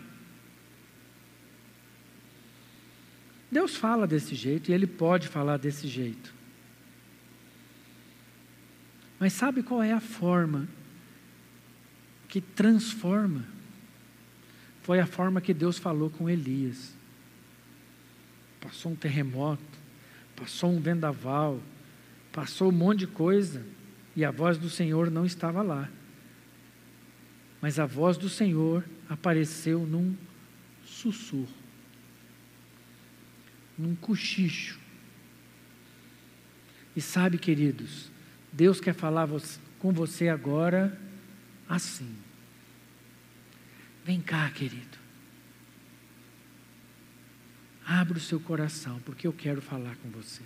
Deus 3.49 3.77
fala 3.77 4.05
desse 4.05 4.35
jeito 4.35 4.69
e 4.69 4.73
Ele 4.73 4.85
pode 4.85 5.29
falar 5.29 5.57
desse 5.57 5.87
jeito. 5.87 6.33
Mas 9.17 9.31
sabe 9.31 9.63
qual 9.63 9.81
é 9.81 9.93
a 9.93 10.01
forma 10.01 10.67
que 12.27 12.41
transforma? 12.41 13.45
Foi 14.81 14.99
a 14.99 15.05
forma 15.05 15.39
que 15.39 15.53
Deus 15.53 15.77
falou 15.77 16.09
com 16.09 16.29
Elias. 16.29 16.93
Passou 18.59 18.91
um 18.91 18.95
terremoto, 18.95 19.63
passou 20.35 20.71
um 20.71 20.81
vendaval, 20.81 21.61
Passou 22.35 22.67
um 22.67 22.73
monte 22.73 22.99
de 22.99 23.07
coisa 23.07 23.65
e 24.13 24.25
a 24.25 24.31
voz 24.31 24.57
do 24.57 24.69
Senhor 24.69 25.09
não 25.09 25.25
estava 25.25 25.61
lá. 25.61 25.89
Mas 27.61 27.79
a 27.79 27.85
voz 27.85 28.17
do 28.17 28.27
Senhor 28.27 28.83
apareceu 29.07 29.87
num 29.87 30.13
sussurro, 30.83 31.47
num 33.77 33.95
cochicho. 33.95 34.77
E 36.93 36.99
sabe, 36.99 37.37
queridos, 37.37 38.11
Deus 38.51 38.81
quer 38.81 38.93
falar 38.93 39.29
com 39.79 39.93
você 39.93 40.27
agora 40.27 40.99
assim. 41.69 42.13
Vem 44.03 44.19
cá, 44.19 44.49
querido. 44.49 45.05
abra 47.85 48.17
o 48.17 48.21
seu 48.21 48.39
coração, 48.39 48.99
porque 49.05 49.27
eu 49.27 49.31
quero 49.33 49.61
falar 49.61 49.95
com 49.97 50.09
você. 50.09 50.41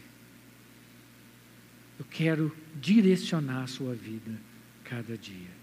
Eu 1.99 2.05
quero 2.09 2.55
direcionar 2.79 3.63
a 3.63 3.67
sua 3.67 3.93
vida 3.93 4.31
cada 4.85 5.17
dia. 5.17 5.59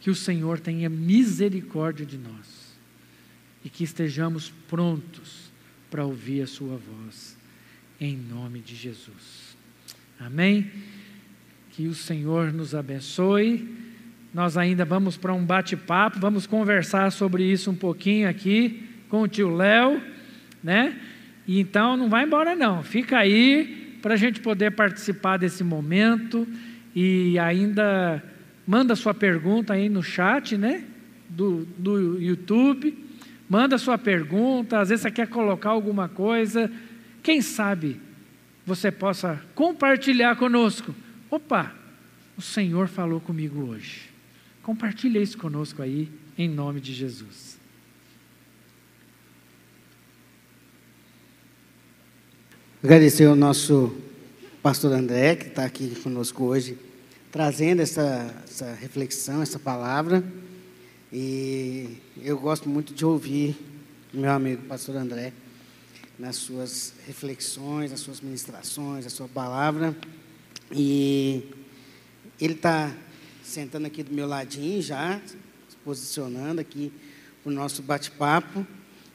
Que 0.00 0.10
o 0.10 0.14
Senhor 0.16 0.58
tenha 0.58 0.90
misericórdia 0.90 2.04
de 2.04 2.18
nós 2.18 2.76
e 3.64 3.70
que 3.70 3.84
estejamos 3.84 4.52
prontos 4.68 5.52
para 5.88 6.04
ouvir 6.04 6.42
a 6.42 6.46
Sua 6.46 6.76
voz, 6.76 7.36
em 8.00 8.16
nome 8.16 8.58
de 8.58 8.74
Jesus. 8.74 9.56
Amém? 10.18 10.70
Que 11.70 11.86
o 11.86 11.94
Senhor 11.94 12.52
nos 12.52 12.74
abençoe. 12.74 13.68
Nós 14.34 14.56
ainda 14.56 14.84
vamos 14.84 15.16
para 15.16 15.32
um 15.32 15.44
bate-papo, 15.44 16.18
vamos 16.18 16.46
conversar 16.46 17.12
sobre 17.12 17.44
isso 17.44 17.70
um 17.70 17.76
pouquinho 17.76 18.28
aqui 18.28 18.88
com 19.08 19.22
o 19.22 19.28
tio 19.28 19.54
Léo, 19.54 20.02
né? 20.64 21.00
E 21.46 21.60
então 21.60 21.96
não 21.96 22.08
vai 22.08 22.24
embora 22.24 22.56
não, 22.56 22.82
fica 22.82 23.18
aí 23.18 23.81
para 24.02 24.14
a 24.14 24.16
gente 24.16 24.40
poder 24.40 24.72
participar 24.72 25.36
desse 25.36 25.62
momento 25.62 26.46
e 26.94 27.38
ainda 27.38 28.22
manda 28.66 28.96
sua 28.96 29.14
pergunta 29.14 29.72
aí 29.72 29.88
no 29.88 30.02
chat, 30.02 30.58
né? 30.58 30.84
Do, 31.28 31.64
do 31.78 32.20
YouTube, 32.20 32.98
manda 33.48 33.78
sua 33.78 33.96
pergunta, 33.96 34.80
às 34.80 34.90
vezes 34.90 35.02
você 35.02 35.10
quer 35.10 35.28
colocar 35.28 35.70
alguma 35.70 36.08
coisa, 36.08 36.70
quem 37.22 37.40
sabe 37.40 37.98
você 38.66 38.90
possa 38.90 39.40
compartilhar 39.54 40.36
conosco. 40.36 40.94
Opa, 41.30 41.72
o 42.36 42.42
Senhor 42.42 42.88
falou 42.88 43.20
comigo 43.20 43.68
hoje. 43.68 44.10
Compartilhe 44.62 45.22
isso 45.22 45.38
conosco 45.38 45.80
aí, 45.80 46.08
em 46.36 46.48
nome 46.48 46.80
de 46.80 46.92
Jesus. 46.92 47.61
Agradecer 52.84 53.26
ao 53.26 53.36
nosso 53.36 53.96
pastor 54.60 54.92
André, 54.92 55.36
que 55.36 55.46
está 55.46 55.64
aqui 55.64 55.94
conosco 56.02 56.42
hoje, 56.42 56.76
trazendo 57.30 57.80
essa, 57.80 58.34
essa 58.42 58.74
reflexão, 58.74 59.40
essa 59.40 59.56
palavra. 59.56 60.24
E 61.12 61.98
eu 62.20 62.36
gosto 62.36 62.68
muito 62.68 62.92
de 62.92 63.06
ouvir 63.06 63.56
meu 64.12 64.32
amigo 64.32 64.64
pastor 64.64 64.96
André 64.96 65.32
nas 66.18 66.34
suas 66.34 66.92
reflexões, 67.06 67.92
nas 67.92 68.00
suas 68.00 68.20
ministrações, 68.20 69.06
a 69.06 69.10
sua 69.10 69.28
palavra. 69.28 69.96
E 70.72 71.44
ele 72.40 72.54
está 72.54 72.92
sentando 73.44 73.86
aqui 73.86 74.02
do 74.02 74.12
meu 74.12 74.26
ladinho 74.26 74.82
já, 74.82 75.20
se 75.68 75.76
posicionando 75.84 76.60
aqui 76.60 76.92
para 77.44 77.52
o 77.52 77.54
nosso 77.54 77.80
bate-papo. 77.80 78.66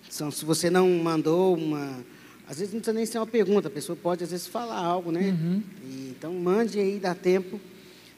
Então, 0.09 0.31
se 0.31 0.45
você 0.45 0.69
não 0.69 0.89
mandou 0.89 1.53
uma 1.53 2.01
às 2.49 2.59
vezes 2.59 2.73
não 2.73 2.79
precisa 2.79 2.95
nem 2.95 3.05
ser 3.05 3.17
uma 3.17 3.27
pergunta, 3.27 3.67
a 3.67 3.71
pessoa 3.71 3.95
pode 3.95 4.23
às 4.23 4.31
vezes 4.31 4.47
falar 4.47 4.77
algo, 4.77 5.11
né? 5.11 5.31
Uhum. 5.31 5.61
E, 5.83 6.13
então 6.17 6.33
mande 6.33 6.79
aí, 6.79 6.97
dá 6.97 7.13
tempo. 7.13 7.59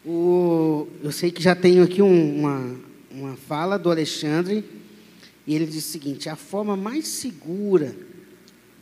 O, 0.05 0.87
eu 1.03 1.11
sei 1.11 1.31
que 1.31 1.41
já 1.41 1.55
tenho 1.55 1.83
aqui 1.83 2.01
um, 2.01 2.39
uma, 2.39 2.75
uma 3.09 3.35
fala 3.35 3.77
do 3.77 3.89
Alexandre, 3.89 4.63
e 5.47 5.55
ele 5.55 5.65
diz 5.65 5.83
o 5.83 5.89
seguinte: 5.89 6.29
a 6.29 6.35
forma 6.35 6.77
mais 6.77 7.07
segura 7.07 7.95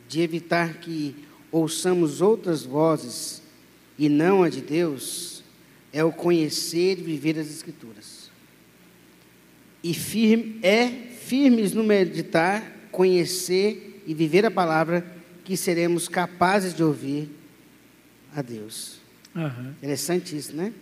de 0.06 0.20
evitar 0.20 0.74
que 0.80 1.16
ouçamos 1.50 2.20
outras 2.20 2.62
vozes 2.62 3.42
e 3.98 4.08
não 4.08 4.42
a 4.42 4.50
de 4.50 4.60
Deus 4.60 5.42
é 5.92 6.04
o 6.04 6.12
conhecer 6.12 6.98
e 6.98 7.02
viver 7.02 7.38
as 7.38 7.48
Escrituras. 7.48 8.30
E 9.82 9.94
firme, 9.94 10.58
é 10.62 10.88
firmes 10.88 11.72
no 11.72 11.82
meditar, 11.82 12.88
conhecer 12.92 14.02
e 14.06 14.12
viver 14.12 14.44
a 14.44 14.50
palavra 14.50 15.17
que 15.48 15.56
seremos 15.56 16.08
capazes 16.08 16.74
de 16.74 16.84
ouvir 16.84 17.26
a 18.36 18.42
Deus. 18.42 19.00
Uhum. 19.34 19.70
Interessante 19.78 20.36
isso, 20.36 20.54
né? 20.54 20.74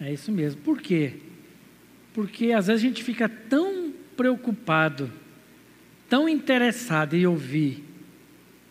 É 0.00 0.12
isso 0.12 0.30
mesmo. 0.30 0.60
Por 0.60 0.80
quê? 0.80 1.14
Porque 2.12 2.52
às 2.52 2.68
vezes 2.68 2.84
a 2.84 2.86
gente 2.86 3.02
fica 3.02 3.28
tão 3.28 3.92
preocupado, 4.16 5.10
tão 6.08 6.28
interessado 6.28 7.14
em 7.14 7.26
ouvir 7.26 7.82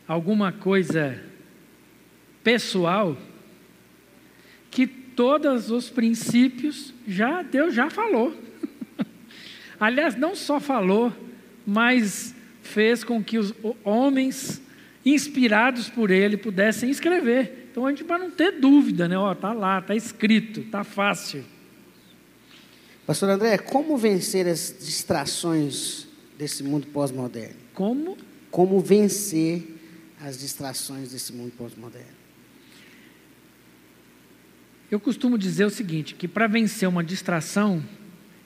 alguma 0.07 0.53
coisa 0.53 1.21
pessoal, 2.41 3.17
que 4.71 4.87
todos 4.87 5.69
os 5.69 5.89
princípios 5.89 6.93
já 7.05 7.41
Deus 7.41 7.73
já 7.73 7.89
falou. 7.89 8.33
Aliás, 9.77 10.15
não 10.15 10.37
só 10.37 10.61
falou, 10.61 11.11
mas 11.67 12.33
fez 12.61 13.03
com 13.03 13.21
que 13.21 13.37
os 13.37 13.53
homens 13.83 14.62
inspirados 15.05 15.89
por 15.89 16.11
ele, 16.11 16.37
pudessem 16.37 16.89
escrever. 16.89 17.69
Então 17.71 17.85
a 17.85 17.89
gente 17.89 18.03
para 18.03 18.19
não 18.19 18.31
ter 18.31 18.51
dúvida, 18.59 19.07
né? 19.07 19.17
Ó, 19.17 19.33
tá 19.33 19.51
lá, 19.51 19.81
tá 19.81 19.95
escrito, 19.95 20.63
tá 20.63 20.83
fácil. 20.83 21.43
Pastor 23.05 23.29
André, 23.29 23.57
como 23.57 23.97
vencer 23.97 24.47
as 24.47 24.75
distrações 24.79 26.07
desse 26.37 26.63
mundo 26.63 26.87
pós-moderno? 26.87 27.55
Como? 27.73 28.17
Como 28.49 28.79
vencer 28.79 29.77
as 30.21 30.39
distrações 30.39 31.11
desse 31.11 31.33
mundo 31.33 31.51
pós-moderno? 31.57 32.23
Eu 34.89 34.99
costumo 34.99 35.37
dizer 35.37 35.65
o 35.65 35.69
seguinte, 35.69 36.13
que 36.13 36.27
para 36.27 36.47
vencer 36.47 36.87
uma 36.87 37.03
distração, 37.03 37.83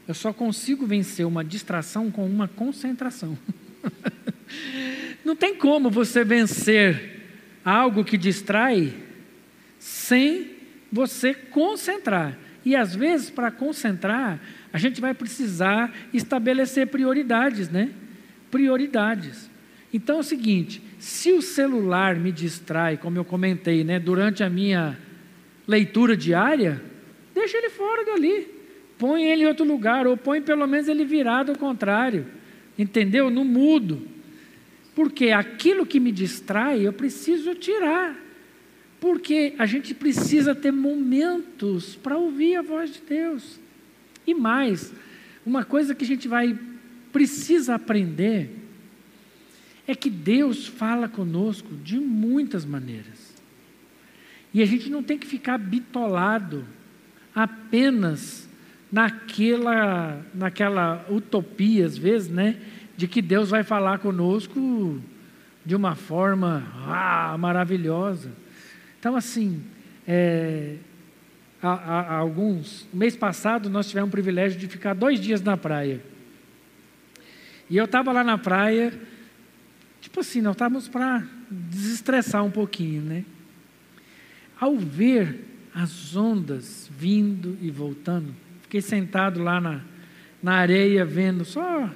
eu 0.07 0.13
só 0.13 0.31
consigo 0.31 0.87
vencer 0.87 1.25
uma 1.25 1.43
distração 1.43 2.09
com 2.09 2.25
uma 2.25 2.47
concentração. 2.47 3.37
Não 5.23 5.35
tem 5.35 5.55
como 5.55 5.89
você 5.89 6.23
vencer 6.23 7.17
algo 7.63 8.03
que 8.03 8.17
distrai 8.17 8.93
sem 9.77 10.51
você 10.91 11.33
concentrar. 11.33 12.37
E 12.65 12.75
às 12.75 12.95
vezes, 12.95 13.29
para 13.29 13.51
concentrar, 13.51 14.39
a 14.71 14.77
gente 14.77 14.99
vai 14.99 15.13
precisar 15.13 15.93
estabelecer 16.13 16.87
prioridades, 16.87 17.69
né? 17.69 17.91
Prioridades. 18.51 19.49
Então 19.93 20.17
é 20.17 20.19
o 20.19 20.23
seguinte: 20.23 20.81
se 20.99 21.31
o 21.31 21.41
celular 21.41 22.15
me 22.15 22.31
distrai, 22.31 22.97
como 22.97 23.17
eu 23.17 23.25
comentei, 23.25 23.83
né, 23.83 23.99
durante 23.99 24.43
a 24.43 24.49
minha 24.49 24.97
leitura 25.67 26.15
diária, 26.15 26.81
deixa 27.33 27.57
ele 27.57 27.69
fora 27.69 28.05
dali. 28.05 28.55
Põe 28.97 29.25
ele 29.25 29.43
em 29.43 29.47
outro 29.47 29.65
lugar, 29.65 30.07
ou 30.07 30.17
põe 30.17 30.41
pelo 30.41 30.65
menos 30.65 30.87
ele 30.87 31.05
virado 31.05 31.51
ao 31.51 31.57
contrário. 31.57 32.25
Entendeu? 32.77 33.29
No 33.29 33.43
mudo. 33.43 34.07
Porque 34.95 35.29
aquilo 35.29 35.85
que 35.85 35.99
me 35.99 36.11
distrai, 36.11 36.85
eu 36.85 36.93
preciso 36.93 37.55
tirar. 37.55 38.15
Porque 38.99 39.53
a 39.57 39.65
gente 39.65 39.93
precisa 39.93 40.55
ter 40.55 40.71
momentos 40.71 41.95
para 41.95 42.17
ouvir 42.17 42.55
a 42.55 42.61
voz 42.61 42.93
de 42.93 43.01
Deus. 43.01 43.59
E 44.25 44.33
mais, 44.33 44.91
uma 45.45 45.63
coisa 45.63 45.93
que 45.93 46.03
a 46.03 46.07
gente 46.07 46.27
vai 46.27 46.57
precisa 47.11 47.75
aprender 47.75 48.49
é 49.87 49.95
que 49.95 50.09
Deus 50.09 50.67
fala 50.67 51.07
conosco 51.07 51.73
de 51.75 51.97
muitas 51.97 52.65
maneiras. 52.65 53.33
E 54.53 54.61
a 54.61 54.65
gente 54.65 54.89
não 54.89 55.01
tem 55.01 55.17
que 55.17 55.27
ficar 55.27 55.57
bitolado 55.57 56.65
apenas 57.33 58.46
naquela, 58.91 60.25
naquela 60.33 61.05
utopia, 61.09 61.85
às 61.85 61.97
vezes, 61.97 62.29
né? 62.29 62.57
de 62.97 63.07
que 63.07 63.21
Deus 63.21 63.51
vai 63.51 63.63
falar 63.63 63.99
conosco 63.99 64.99
de 65.63 65.75
uma 65.75 65.93
forma 65.93 66.65
ah, 66.87 67.37
maravilhosa. 67.37 68.31
Então, 68.99 69.15
assim, 69.15 69.61
é, 70.07 70.77
há, 71.61 71.69
há, 71.73 72.15
alguns. 72.15 72.87
Mês 72.91 73.15
passado 73.15 73.69
nós 73.69 73.87
tivemos 73.87 74.07
o 74.07 74.11
privilégio 74.11 74.59
de 74.59 74.67
ficar 74.67 74.95
dois 74.95 75.19
dias 75.19 75.43
na 75.43 75.55
praia. 75.55 76.01
E 77.69 77.77
eu 77.77 77.85
estava 77.85 78.11
lá 78.11 78.23
na 78.23 78.37
praia, 78.37 78.91
tipo 80.01 80.21
assim, 80.21 80.41
nós 80.41 80.55
estávamos 80.55 80.87
para 80.87 81.23
desestressar 81.51 82.43
um 82.43 82.51
pouquinho, 82.51 83.03
né? 83.03 83.23
Ao 84.59 84.75
ver 84.75 85.45
as 85.75 86.15
ondas 86.15 86.89
vindo 86.97 87.55
e 87.61 87.69
voltando, 87.69 88.33
fiquei 88.67 88.81
sentado 88.81 89.41
lá 89.41 89.61
na, 89.61 89.79
na 90.43 90.55
areia, 90.55 91.05
vendo 91.05 91.45
só 91.45 91.89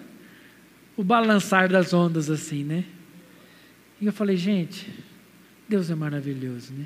o 0.95 1.03
balançar 1.03 1.67
das 1.67 1.93
ondas 1.93 2.29
assim, 2.29 2.63
né? 2.63 2.85
E 3.99 4.05
eu 4.05 4.13
falei, 4.13 4.37
gente, 4.37 4.89
Deus 5.67 5.91
é 5.91 5.95
maravilhoso, 5.95 6.73
né? 6.73 6.85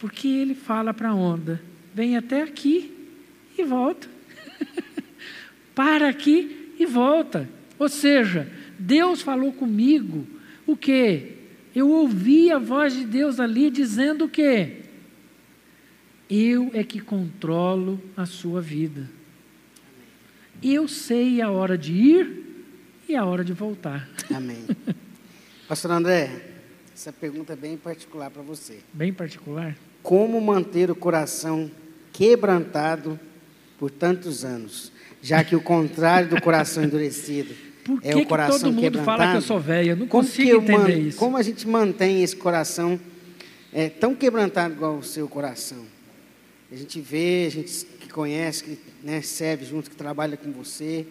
Porque 0.00 0.26
Ele 0.26 0.56
fala 0.56 0.92
para 0.92 1.10
a 1.10 1.14
onda, 1.14 1.62
vem 1.94 2.16
até 2.16 2.42
aqui 2.42 2.92
e 3.56 3.62
volta. 3.62 4.08
para 5.72 6.08
aqui 6.08 6.74
e 6.76 6.84
volta. 6.84 7.48
Ou 7.78 7.88
seja, 7.88 8.50
Deus 8.76 9.22
falou 9.22 9.52
comigo 9.52 10.26
o 10.66 10.76
que? 10.76 11.32
Eu 11.72 11.88
ouvi 11.90 12.50
a 12.50 12.58
voz 12.58 12.92
de 12.92 13.04
Deus 13.04 13.38
ali 13.38 13.70
dizendo 13.70 14.24
o 14.24 14.28
quê? 14.28 14.83
Eu 16.28 16.70
é 16.72 16.82
que 16.82 17.00
controlo 17.00 18.00
a 18.16 18.24
sua 18.26 18.60
vida. 18.60 19.08
Eu 20.62 20.88
sei 20.88 21.40
a 21.42 21.50
hora 21.50 21.76
de 21.76 21.92
ir 21.92 22.66
e 23.08 23.14
a 23.14 23.24
hora 23.24 23.44
de 23.44 23.52
voltar. 23.52 24.08
Amém. 24.34 24.64
Pastor 25.68 25.90
André, 25.90 26.30
essa 26.94 27.12
pergunta 27.12 27.52
é 27.52 27.56
bem 27.56 27.76
particular 27.76 28.30
para 28.30 28.42
você. 28.42 28.78
Bem 28.92 29.12
particular? 29.12 29.76
Como 30.02 30.40
manter 30.40 30.90
o 30.90 30.94
coração 30.94 31.70
quebrantado 32.12 33.18
por 33.78 33.90
tantos 33.90 34.44
anos? 34.44 34.92
Já 35.22 35.42
que 35.44 35.56
o 35.56 35.60
contrário 35.60 36.28
do 36.30 36.40
coração 36.40 36.84
endurecido 36.84 37.54
Por 37.84 38.00
que, 38.00 38.08
é 38.08 38.14
o 38.14 38.20
que 38.20 38.26
coração 38.26 38.58
todo 38.58 38.68
mundo 38.72 38.80
quebrantado. 38.80 39.18
fala 39.18 39.30
que 39.32 39.36
eu 39.38 39.42
sou 39.42 39.60
velha? 39.60 39.96
Não 39.96 40.06
como, 40.06 40.22
consigo 40.24 40.48
que 40.48 40.54
eu 40.54 40.62
entender 40.62 40.96
man- 41.02 41.08
isso. 41.08 41.18
como 41.18 41.36
a 41.36 41.42
gente 41.42 41.66
mantém 41.68 42.22
esse 42.22 42.36
coração 42.36 42.98
é, 43.72 43.88
tão 43.88 44.14
quebrantado 44.14 44.74
igual 44.74 44.96
o 44.96 45.02
seu 45.02 45.26
coração? 45.28 45.84
A 46.74 46.76
gente 46.76 47.00
vê, 47.00 47.44
a 47.46 47.50
gente 47.50 47.86
que 48.00 48.08
conhece, 48.08 48.64
que 48.64 48.78
né, 49.00 49.22
serve 49.22 49.64
junto, 49.64 49.88
que 49.88 49.94
trabalha 49.94 50.36
com 50.36 50.50
você, 50.50 51.06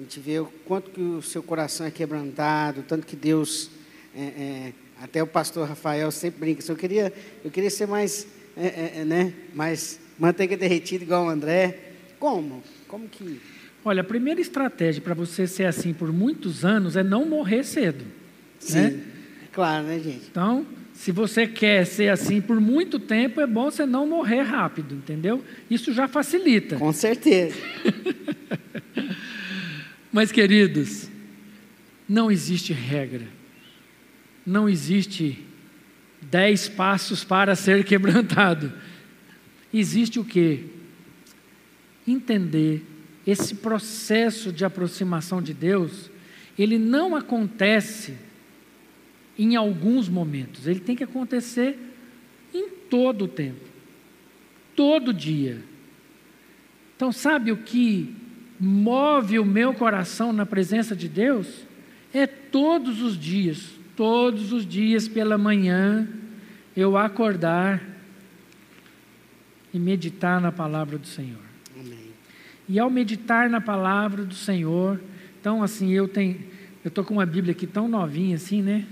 a 0.00 0.02
gente 0.02 0.18
vê 0.18 0.40
o 0.40 0.46
quanto 0.64 0.90
que 0.90 1.02
o 1.02 1.20
seu 1.20 1.42
coração 1.42 1.86
é 1.86 1.90
quebrantado, 1.90 2.82
tanto 2.88 3.06
que 3.06 3.14
Deus, 3.14 3.70
é, 4.16 4.22
é, 4.22 4.72
até 5.02 5.22
o 5.22 5.26
pastor 5.26 5.68
Rafael 5.68 6.10
sempre 6.10 6.40
brinca, 6.40 6.60
assim, 6.62 6.72
eu 6.72 6.78
queria, 6.78 7.12
eu 7.44 7.50
queria 7.50 7.68
ser 7.68 7.86
mais, 7.86 8.26
é, 8.56 8.66
é, 8.66 8.92
é, 9.00 9.04
né, 9.04 9.34
mais 9.54 10.00
manteiga 10.18 10.56
derretida 10.56 11.04
igual 11.04 11.26
o 11.26 11.28
André. 11.28 11.78
Como? 12.18 12.62
Como 12.88 13.06
que... 13.06 13.38
Olha, 13.84 14.00
a 14.00 14.04
primeira 14.04 14.40
estratégia 14.40 15.02
para 15.02 15.12
você 15.12 15.46
ser 15.46 15.66
assim 15.66 15.92
por 15.92 16.10
muitos 16.10 16.64
anos 16.64 16.96
é 16.96 17.02
não 17.02 17.28
morrer 17.28 17.64
cedo. 17.64 18.02
Sim, 18.58 18.80
Né? 18.80 19.02
é 19.44 19.46
claro, 19.52 19.84
né, 19.84 19.98
gente? 19.98 20.28
Então, 20.30 20.64
se 20.96 21.12
você 21.12 21.46
quer 21.46 21.84
ser 21.84 22.08
assim 22.08 22.40
por 22.40 22.58
muito 22.58 22.98
tempo, 22.98 23.38
é 23.38 23.46
bom 23.46 23.70
você 23.70 23.84
não 23.84 24.06
morrer 24.06 24.40
rápido, 24.40 24.94
entendeu? 24.94 25.44
Isso 25.70 25.92
já 25.92 26.08
facilita. 26.08 26.76
Com 26.76 26.90
certeza. 26.90 27.54
Mas, 30.10 30.32
queridos, 30.32 31.10
não 32.08 32.30
existe 32.30 32.72
regra. 32.72 33.28
Não 34.44 34.66
existe 34.66 35.44
dez 36.22 36.66
passos 36.66 37.22
para 37.22 37.54
ser 37.54 37.84
quebrantado. 37.84 38.72
Existe 39.72 40.18
o 40.18 40.24
quê? 40.24 40.64
Entender 42.08 42.82
esse 43.26 43.56
processo 43.56 44.50
de 44.50 44.64
aproximação 44.64 45.42
de 45.42 45.52
Deus, 45.52 46.10
ele 46.58 46.78
não 46.78 47.14
acontece 47.14 48.14
em 49.38 49.56
alguns 49.56 50.08
momentos, 50.08 50.66
ele 50.66 50.80
tem 50.80 50.96
que 50.96 51.04
acontecer 51.04 51.78
em 52.54 52.70
todo 52.70 53.26
o 53.26 53.28
tempo, 53.28 53.60
todo 54.74 55.12
dia. 55.12 55.62
Então, 56.96 57.12
sabe 57.12 57.52
o 57.52 57.58
que 57.58 58.14
move 58.58 59.38
o 59.38 59.44
meu 59.44 59.74
coração 59.74 60.32
na 60.32 60.46
presença 60.46 60.96
de 60.96 61.08
Deus? 61.08 61.66
É 62.12 62.26
todos 62.26 63.02
os 63.02 63.18
dias, 63.18 63.72
todos 63.94 64.52
os 64.52 64.66
dias 64.66 65.06
pela 65.06 65.36
manhã, 65.36 66.08
eu 66.74 66.96
acordar 66.96 67.82
e 69.72 69.78
meditar 69.78 70.40
na 70.40 70.50
palavra 70.50 70.96
do 70.96 71.06
Senhor. 71.06 71.44
Amém. 71.78 72.10
E 72.66 72.78
ao 72.78 72.88
meditar 72.88 73.50
na 73.50 73.60
palavra 73.60 74.24
do 74.24 74.34
Senhor, 74.34 74.98
então 75.38 75.62
assim, 75.62 75.92
eu 75.92 76.08
tenho, 76.08 76.40
eu 76.82 76.90
tô 76.90 77.04
com 77.04 77.14
uma 77.14 77.26
Bíblia 77.26 77.52
aqui 77.52 77.66
tão 77.66 77.86
novinha 77.86 78.36
assim, 78.36 78.62
né? 78.62 78.86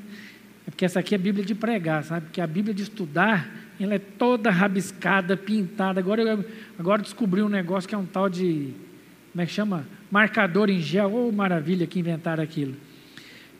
É 0.66 0.70
porque 0.70 0.84
essa 0.84 1.00
aqui 1.00 1.14
é 1.14 1.18
a 1.18 1.20
Bíblia 1.20 1.44
de 1.44 1.54
pregar, 1.54 2.02
sabe? 2.04 2.26
Porque 2.26 2.40
a 2.40 2.46
Bíblia 2.46 2.74
de 2.74 2.82
estudar, 2.82 3.50
ela 3.78 3.94
é 3.94 3.98
toda 3.98 4.50
rabiscada, 4.50 5.36
pintada. 5.36 6.00
Agora 6.00 6.22
eu 6.22 6.44
agora 6.78 7.02
descobri 7.02 7.42
um 7.42 7.48
negócio 7.48 7.88
que 7.88 7.94
é 7.94 7.98
um 7.98 8.06
tal 8.06 8.28
de 8.28 8.72
como 9.34 9.42
é 9.42 9.46
que 9.46 9.52
chama? 9.52 9.84
Marcador 10.12 10.70
em 10.70 10.80
gel. 10.80 11.12
Ô, 11.12 11.32
maravilha 11.32 11.88
que 11.88 11.98
inventaram 11.98 12.42
aquilo. 12.42 12.76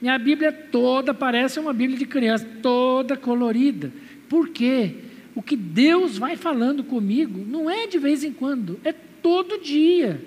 Minha 0.00 0.16
Bíblia 0.18 0.52
toda 0.52 1.12
parece 1.12 1.59
uma 1.59 1.72
Bíblia 1.72 1.98
de 1.98 2.07
criança, 2.07 2.46
toda 2.62 3.16
colorida. 3.16 3.90
Por 4.28 4.50
quê? 4.50 4.94
O 5.34 5.42
que 5.42 5.57
Deus 5.57 6.16
vai 6.16 6.36
falando 6.36 6.84
comigo 6.84 7.44
não 7.44 7.68
é 7.68 7.88
de 7.88 7.98
vez 7.98 8.22
em 8.22 8.32
quando, 8.32 8.78
é 8.84 8.92
todo 8.92 9.61
dia. 9.61 10.22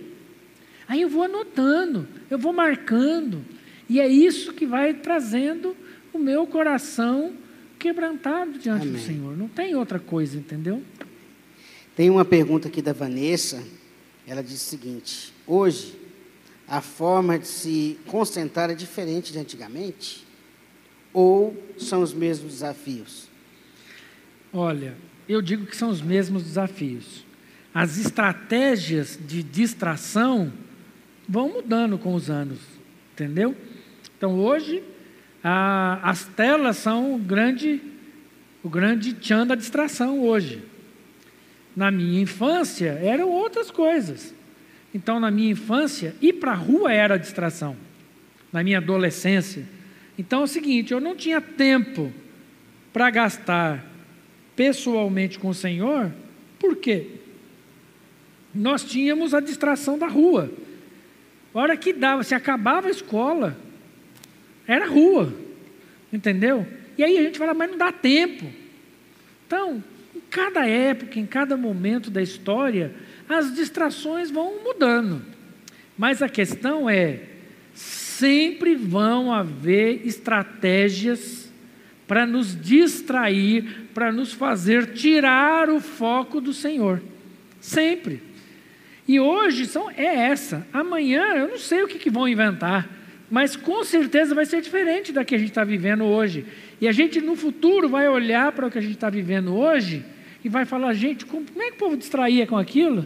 Aí 0.86 1.02
eu 1.02 1.08
vou 1.08 1.24
anotando, 1.24 2.06
eu 2.30 2.38
vou 2.38 2.52
marcando, 2.52 3.42
e 3.90 4.02
é 4.02 4.08
isso 4.08 4.52
que 4.52 4.66
vai 4.66 4.94
trazendo 4.96 5.78
o 6.14 6.20
meu 6.20 6.46
coração 6.48 7.34
quebrantado 7.78 8.58
diante 8.60 8.88
do 8.88 8.90
Amém. 8.90 9.06
Senhor. 9.06 9.38
Não 9.38 9.48
tem 9.48 9.76
outra 9.76 10.00
coisa, 10.00 10.38
entendeu? 10.38 10.84
Tem 11.96 12.10
uma 12.10 12.26
pergunta 12.26 12.68
aqui 12.68 12.82
da 12.82 12.94
Vanessa. 12.94 13.64
Ela 14.26 14.44
diz 14.44 14.56
o 14.56 14.66
seguinte: 14.66 15.34
hoje 15.46 15.96
a 16.68 16.82
forma 16.82 17.40
de 17.40 17.48
se 17.48 17.98
concentrar 18.08 18.70
é 18.70 18.76
diferente 18.76 19.32
de 19.32 19.40
antigamente? 19.40 20.26
Ou 21.14 21.56
são 21.78 22.02
os 22.02 22.14
mesmos 22.14 22.54
desafios? 22.54 23.28
Olha, 24.52 24.96
eu 25.28 25.42
digo 25.42 25.66
que 25.66 25.76
são 25.76 25.90
os 25.90 26.02
mesmos 26.02 26.44
desafios. 26.44 27.26
As 27.74 27.98
estratégias 27.98 29.18
de 29.28 29.42
distração 29.42 30.52
vão 31.28 31.50
mudando 31.50 31.98
com 31.98 32.14
os 32.14 32.30
anos, 32.30 32.60
entendeu? 33.14 33.56
Então 34.18 34.40
hoje 34.40 34.84
a- 35.48 36.00
as 36.04 36.26
telas 36.26 36.78
são 36.78 37.16
o 37.16 37.18
grande, 37.18 37.82
o 38.62 38.70
grande 38.70 39.14
tchan 39.14 39.48
da 39.48 39.56
distração 39.56 40.20
hoje. 40.20 40.62
Na 41.76 41.90
minha 41.90 42.22
infância 42.22 43.00
eram 43.02 43.30
outras 43.30 43.72
coisas. 43.72 44.34
Então 44.94 45.20
na 45.20 45.32
minha 45.32 45.52
infância 45.52 46.16
ir 46.22 46.34
para 46.34 46.52
a 46.52 46.56
rua 46.56 46.92
era 46.92 47.18
distração. 47.18 47.78
Na 48.52 48.64
minha 48.64 48.80
adolescência. 48.80 49.66
Então 50.18 50.42
é 50.42 50.44
o 50.44 50.48
seguinte, 50.48 50.92
eu 50.92 51.00
não 51.00 51.16
tinha 51.16 51.40
tempo 51.40 52.12
para 52.92 53.10
gastar 53.10 53.86
pessoalmente 54.56 55.38
com 55.38 55.50
o 55.50 55.54
Senhor, 55.54 56.12
por 56.58 56.76
quê? 56.76 57.08
Nós 58.54 58.84
tínhamos 58.84 59.34
a 59.34 59.40
distração 59.40 60.00
da 60.00 60.08
rua. 60.08 60.52
A 61.54 61.60
hora 61.60 61.78
que 61.78 61.94
dava, 61.94 62.24
se 62.24 62.34
acabava 62.34 62.88
a 62.88 62.92
escola, 62.92 63.56
era 64.68 64.86
rua, 64.86 65.34
entendeu? 66.12 66.68
E 66.98 67.04
aí 67.04 67.18
a 67.18 67.24
gente 67.24 67.38
fala, 67.38 67.54
mas 67.54 67.70
não 67.70 67.78
dá 67.78 67.92
tempo. 67.92 68.46
Então, 69.46 69.84
em 70.16 70.22
cada 70.30 70.68
época, 70.68 71.20
em 71.20 71.26
cada 71.26 71.56
momento 71.56 72.12
da 72.12 72.22
história, 72.22 72.94
as 73.30 73.54
distrações 73.54 74.30
vão 74.30 74.64
mudando. 74.64 75.22
Mas 75.98 76.22
a 76.22 76.30
questão 76.30 76.90
é, 76.90 77.22
sempre 77.74 78.76
vão 78.76 79.34
haver 79.34 80.06
estratégias 80.06 81.52
para 82.08 82.26
nos 82.26 82.60
distrair, 82.60 83.90
para 83.94 84.12
nos 84.12 84.32
fazer 84.32 84.94
tirar 84.94 85.70
o 85.70 85.80
foco 85.80 86.40
do 86.40 86.54
Senhor. 86.54 87.02
Sempre. 87.60 88.24
E 89.08 89.20
hoje 89.20 89.66
são, 89.66 89.90
é 89.90 90.30
essa. 90.30 90.66
Amanhã 90.74 91.36
eu 91.36 91.50
não 91.50 91.58
sei 91.58 91.84
o 91.84 91.88
que, 91.88 92.00
que 92.00 92.10
vão 92.10 92.28
inventar, 92.28 92.90
mas 93.30 93.56
com 93.56 93.84
certeza 93.84 94.34
vai 94.34 94.46
ser 94.46 94.62
diferente 94.62 95.12
da 95.12 95.26
que 95.26 95.36
a 95.36 95.38
gente 95.38 95.50
está 95.50 95.64
vivendo 95.64 96.06
hoje. 96.06 96.46
E 96.80 96.88
a 96.88 96.92
gente 96.92 97.20
no 97.20 97.36
futuro 97.36 97.90
vai 97.90 98.08
olhar 98.08 98.52
para 98.54 98.68
o 98.68 98.72
que 98.72 98.78
a 98.78 98.82
gente 98.82 98.96
está 98.96 99.10
vivendo 99.10 99.56
hoje 99.56 100.04
e 100.44 100.50
vai 100.50 100.66
falar, 100.66 100.94
gente, 100.94 101.26
como, 101.26 101.46
é 101.58 101.68
que 101.68 101.76
o 101.76 101.78
povo 101.78 101.98
distraía 101.98 102.48
com 102.48 102.58
aquilo? 102.58 103.06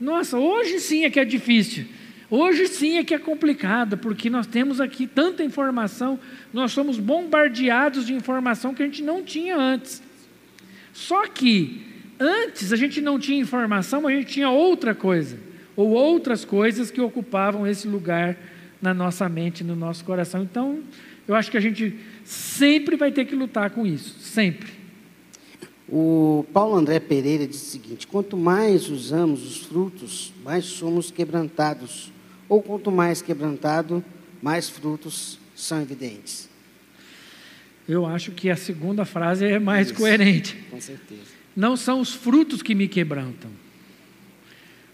Nossa, 0.00 0.36
hoje 0.38 0.80
sim 0.80 1.04
é 1.04 1.10
que 1.10 1.20
é 1.20 1.24
difícil. 1.24 1.86
Hoje 2.28 2.66
sim 2.66 2.96
é 2.96 3.04
que 3.04 3.14
é 3.14 3.18
complicado, 3.18 3.98
porque 3.98 4.30
nós 4.30 4.46
temos 4.46 4.80
aqui 4.80 5.06
tanta 5.06 5.44
informação, 5.44 6.18
nós 6.52 6.72
somos 6.72 6.98
bombardeados 6.98 8.06
de 8.06 8.14
informação 8.14 8.74
que 8.74 8.82
a 8.82 8.86
gente 8.86 9.02
não 9.02 9.22
tinha 9.22 9.56
antes. 9.56 10.02
Só 10.94 11.26
que 11.28 11.82
antes 12.18 12.72
a 12.72 12.76
gente 12.76 13.00
não 13.00 13.18
tinha 13.18 13.38
informação, 13.38 14.02
mas 14.02 14.14
a 14.14 14.18
gente 14.18 14.32
tinha 14.32 14.48
outra 14.48 14.94
coisa, 14.94 15.38
ou 15.76 15.90
outras 15.90 16.44
coisas 16.44 16.90
que 16.90 17.00
ocupavam 17.00 17.66
esse 17.66 17.86
lugar 17.86 18.36
na 18.82 18.92
nossa 18.92 19.28
mente, 19.28 19.62
no 19.62 19.76
nosso 19.76 20.04
coração. 20.04 20.42
Então, 20.42 20.82
eu 21.26 21.36
acho 21.36 21.50
que 21.50 21.56
a 21.56 21.60
gente 21.60 21.96
sempre 22.24 22.96
vai 22.96 23.12
ter 23.12 23.24
que 23.24 23.34
lutar 23.36 23.70
com 23.70 23.86
isso, 23.86 24.18
sempre. 24.18 24.82
O 25.88 26.44
Paulo 26.52 26.74
André 26.74 26.98
Pereira 26.98 27.46
diz 27.46 27.62
o 27.62 27.66
seguinte: 27.66 28.06
quanto 28.06 28.36
mais 28.36 28.88
usamos 28.88 29.44
os 29.44 29.66
frutos, 29.66 30.32
mais 30.44 30.64
somos 30.64 31.10
quebrantados. 31.10 32.12
Ou 32.48 32.60
quanto 32.60 32.90
mais 32.90 33.22
quebrantado, 33.22 34.04
mais 34.42 34.68
frutos 34.68 35.38
são 35.54 35.80
evidentes. 35.80 36.50
Eu 37.88 38.04
acho 38.04 38.32
que 38.32 38.50
a 38.50 38.56
segunda 38.56 39.04
frase 39.04 39.44
é 39.46 39.58
mais 39.58 39.88
Isso. 39.88 39.96
coerente. 39.96 40.56
Com 40.70 40.80
certeza. 40.80 41.22
Não 41.56 41.76
são 41.76 42.00
os 42.00 42.12
frutos 42.14 42.62
que 42.62 42.74
me 42.74 42.88
quebrantam. 42.88 43.50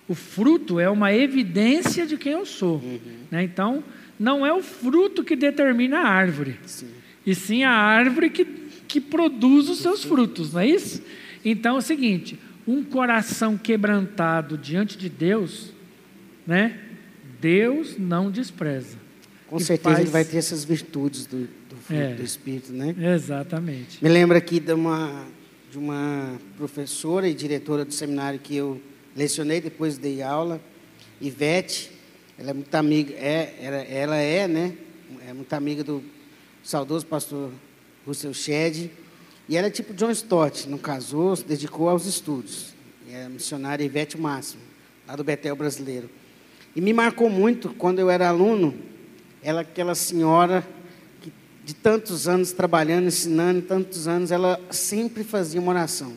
O 0.08 0.14
fruto 0.14 0.80
é 0.80 0.88
uma 0.88 1.12
evidência 1.12 2.06
de 2.06 2.16
quem 2.16 2.32
eu 2.32 2.46
sou. 2.46 2.82
né? 3.30 3.42
Então, 3.44 3.84
não 4.18 4.44
é 4.44 4.52
o 4.52 4.62
fruto 4.62 5.22
que 5.22 5.36
determina 5.36 5.98
a 5.98 6.08
árvore, 6.08 6.58
Sim. 6.64 6.88
e 7.24 7.34
sim 7.34 7.62
a 7.62 7.70
árvore 7.70 8.30
que, 8.30 8.44
que 8.88 9.00
produz 9.00 9.68
os 9.68 9.78
seus 9.78 10.02
frutos, 10.02 10.52
não 10.52 10.60
é 10.60 10.66
isso? 10.66 11.02
Então 11.44 11.76
é 11.76 11.78
o 11.78 11.82
seguinte: 11.82 12.38
um 12.66 12.82
coração 12.82 13.56
quebrantado 13.56 14.58
diante 14.58 14.98
de 14.98 15.08
Deus, 15.08 15.72
né? 16.46 16.80
Deus 17.40 17.96
não 17.96 18.30
despreza. 18.30 18.96
Com 19.46 19.58
certeza 19.58 19.90
faz... 19.94 20.00
ele 20.00 20.10
vai 20.10 20.24
ter 20.24 20.38
essas 20.38 20.64
virtudes 20.64 21.24
do, 21.26 21.48
do 21.70 21.76
fruto 21.76 22.00
é, 22.02 22.14
do 22.14 22.22
Espírito, 22.22 22.72
né? 22.72 22.94
Exatamente. 23.14 24.02
Me 24.02 24.10
lembra 24.10 24.38
aqui 24.38 24.58
de 24.58 24.72
uma, 24.72 25.24
de 25.70 25.78
uma 25.78 26.38
professora 26.56 27.28
e 27.28 27.32
diretora 27.32 27.84
do 27.84 27.94
seminário 27.94 28.40
que 28.40 28.56
eu 28.56 28.80
lecionei, 29.18 29.60
depois 29.60 29.98
dei 29.98 30.22
aula, 30.22 30.60
Ivete, 31.20 31.90
ela 32.38 32.50
é 32.50 32.54
muito 32.54 32.72
amiga, 32.76 33.12
é, 33.14 33.56
ela, 33.60 33.76
ela 33.76 34.16
é, 34.16 34.46
né? 34.46 34.74
É 35.28 35.32
muito 35.32 35.52
amiga 35.52 35.82
do 35.82 36.00
saudoso 36.62 37.04
pastor 37.04 37.50
Russell 38.06 38.32
Shedd. 38.32 38.88
E 39.48 39.56
ela 39.56 39.66
é 39.66 39.70
tipo 39.70 39.92
John 39.92 40.12
Stott, 40.12 40.68
não 40.68 40.78
casou, 40.78 41.34
se 41.34 41.44
dedicou 41.44 41.88
aos 41.88 42.06
estudos. 42.06 42.74
É 43.10 43.24
a 43.24 43.28
missionária 43.28 43.82
Ivete 43.82 44.16
Máximo, 44.16 44.62
lá 45.04 45.16
do 45.16 45.24
Betel 45.24 45.56
Brasileiro. 45.56 46.08
E 46.76 46.80
me 46.80 46.92
marcou 46.92 47.28
muito 47.28 47.70
quando 47.70 47.98
eu 47.98 48.08
era 48.08 48.28
aluno, 48.28 48.72
ela, 49.42 49.62
aquela 49.62 49.96
senhora 49.96 50.64
que 51.20 51.32
de 51.64 51.74
tantos 51.74 52.28
anos 52.28 52.52
trabalhando, 52.52 53.08
ensinando, 53.08 53.62
tantos 53.62 54.06
anos, 54.06 54.30
ela 54.30 54.60
sempre 54.70 55.24
fazia 55.24 55.60
uma 55.60 55.72
oração. 55.72 56.12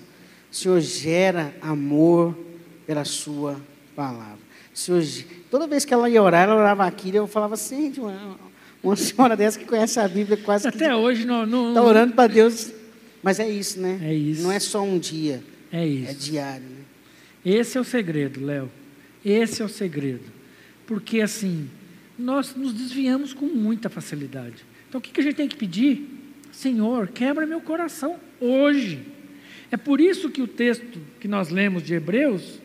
Senhor, 0.51 0.79
gera 0.81 1.55
amor 1.61 2.50
pela 2.85 3.05
sua 3.05 3.59
palavra. 3.95 4.39
Senhor, 4.73 5.03
toda 5.49 5.67
vez 5.67 5.83
que 5.85 5.93
ela 5.93 6.09
ia 6.09 6.21
orar, 6.21 6.43
ela 6.43 6.55
orava 6.55 6.85
aquilo, 6.85 7.17
eu 7.17 7.27
falava 7.27 7.55
assim, 7.55 7.91
uma, 7.97 8.37
uma 8.81 8.95
senhora 8.95 9.35
dessa 9.35 9.59
que 9.59 9.65
conhece 9.65 9.99
a 9.99 10.07
Bíblia 10.07 10.37
quase 10.37 10.67
Até 10.67 10.87
que, 10.87 10.93
hoje 10.93 11.25
não 11.25 11.69
está 11.69 11.81
orando 11.81 12.13
para 12.13 12.31
Deus. 12.31 12.71
Mas 13.21 13.39
é 13.39 13.49
isso, 13.49 13.79
né? 13.79 13.99
É 14.01 14.13
isso. 14.13 14.43
Não 14.43 14.51
é 14.51 14.59
só 14.59 14.81
um 14.81 14.97
dia. 14.97 15.43
É 15.71 15.85
isso. 15.85 16.11
É 16.11 16.13
diário. 16.13 16.65
Né? 16.65 16.81
Esse 17.45 17.77
é 17.77 17.81
o 17.81 17.83
segredo, 17.83 18.43
Léo. 18.43 18.71
Esse 19.23 19.61
é 19.61 19.65
o 19.65 19.69
segredo. 19.69 20.31
Porque 20.87 21.21
assim, 21.21 21.69
nós 22.17 22.55
nos 22.55 22.73
desviamos 22.73 23.33
com 23.33 23.45
muita 23.45 23.89
facilidade. 23.89 24.65
Então 24.87 24.99
o 24.99 25.01
que, 25.01 25.11
que 25.11 25.21
a 25.21 25.23
gente 25.23 25.35
tem 25.35 25.47
que 25.47 25.55
pedir? 25.55 26.07
Senhor, 26.51 27.07
quebra 27.07 27.45
meu 27.45 27.61
coração 27.61 28.19
hoje. 28.39 29.05
É 29.71 29.77
por 29.77 30.01
isso 30.01 30.29
que 30.29 30.41
o 30.41 30.47
texto 30.47 30.99
que 31.19 31.27
nós 31.27 31.49
lemos 31.49 31.83
de 31.83 31.93
Hebreus 31.93 32.60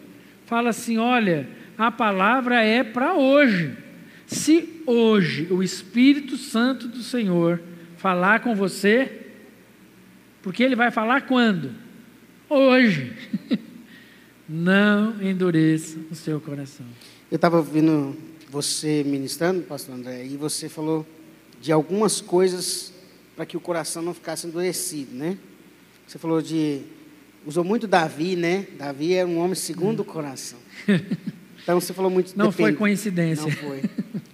fala 0.47 0.71
assim: 0.71 0.97
olha, 0.97 1.49
a 1.77 1.91
palavra 1.91 2.63
é 2.63 2.83
para 2.83 3.15
hoje. 3.15 3.77
Se 4.27 4.83
hoje 4.87 5.47
o 5.51 5.63
Espírito 5.63 6.37
Santo 6.37 6.89
do 6.89 7.03
Senhor 7.03 7.61
falar 7.97 8.41
com 8.41 8.55
você, 8.55 9.27
porque 10.43 10.63
ele 10.63 10.75
vai 10.75 10.91
falar 10.91 11.23
quando? 11.23 11.73
Hoje. 12.49 13.13
Não 14.49 15.21
endureça 15.21 15.99
o 16.09 16.15
seu 16.15 16.41
coração. 16.41 16.87
Eu 17.29 17.35
estava 17.35 17.57
ouvindo 17.57 18.17
você 18.49 19.03
ministrando, 19.05 19.63
pastor 19.63 19.97
André, 19.97 20.25
e 20.25 20.37
você 20.37 20.69
falou 20.69 21.05
de 21.61 21.73
algumas 21.73 22.21
coisas 22.21 22.93
para 23.35 23.45
que 23.45 23.57
o 23.57 23.61
coração 23.61 24.03
não 24.03 24.15
ficasse 24.15 24.47
endurecido, 24.47 25.15
né? 25.15 25.37
Você 26.07 26.19
falou 26.19 26.41
de. 26.41 26.83
Usou 27.47 27.63
muito 27.63 27.87
Davi, 27.87 28.35
né? 28.35 28.67
Davi 28.77 29.15
é 29.15 29.25
um 29.25 29.39
homem 29.39 29.55
segundo 29.55 30.01
o 30.01 30.05
coração. 30.05 30.59
Então 31.63 31.81
você 31.81 31.93
falou 31.93 32.09
muito. 32.09 32.33
Não 32.37 32.51
depend... 32.51 32.69
foi 32.69 32.73
coincidência. 32.75 33.43
Não 33.43 33.51
foi. 33.51 33.83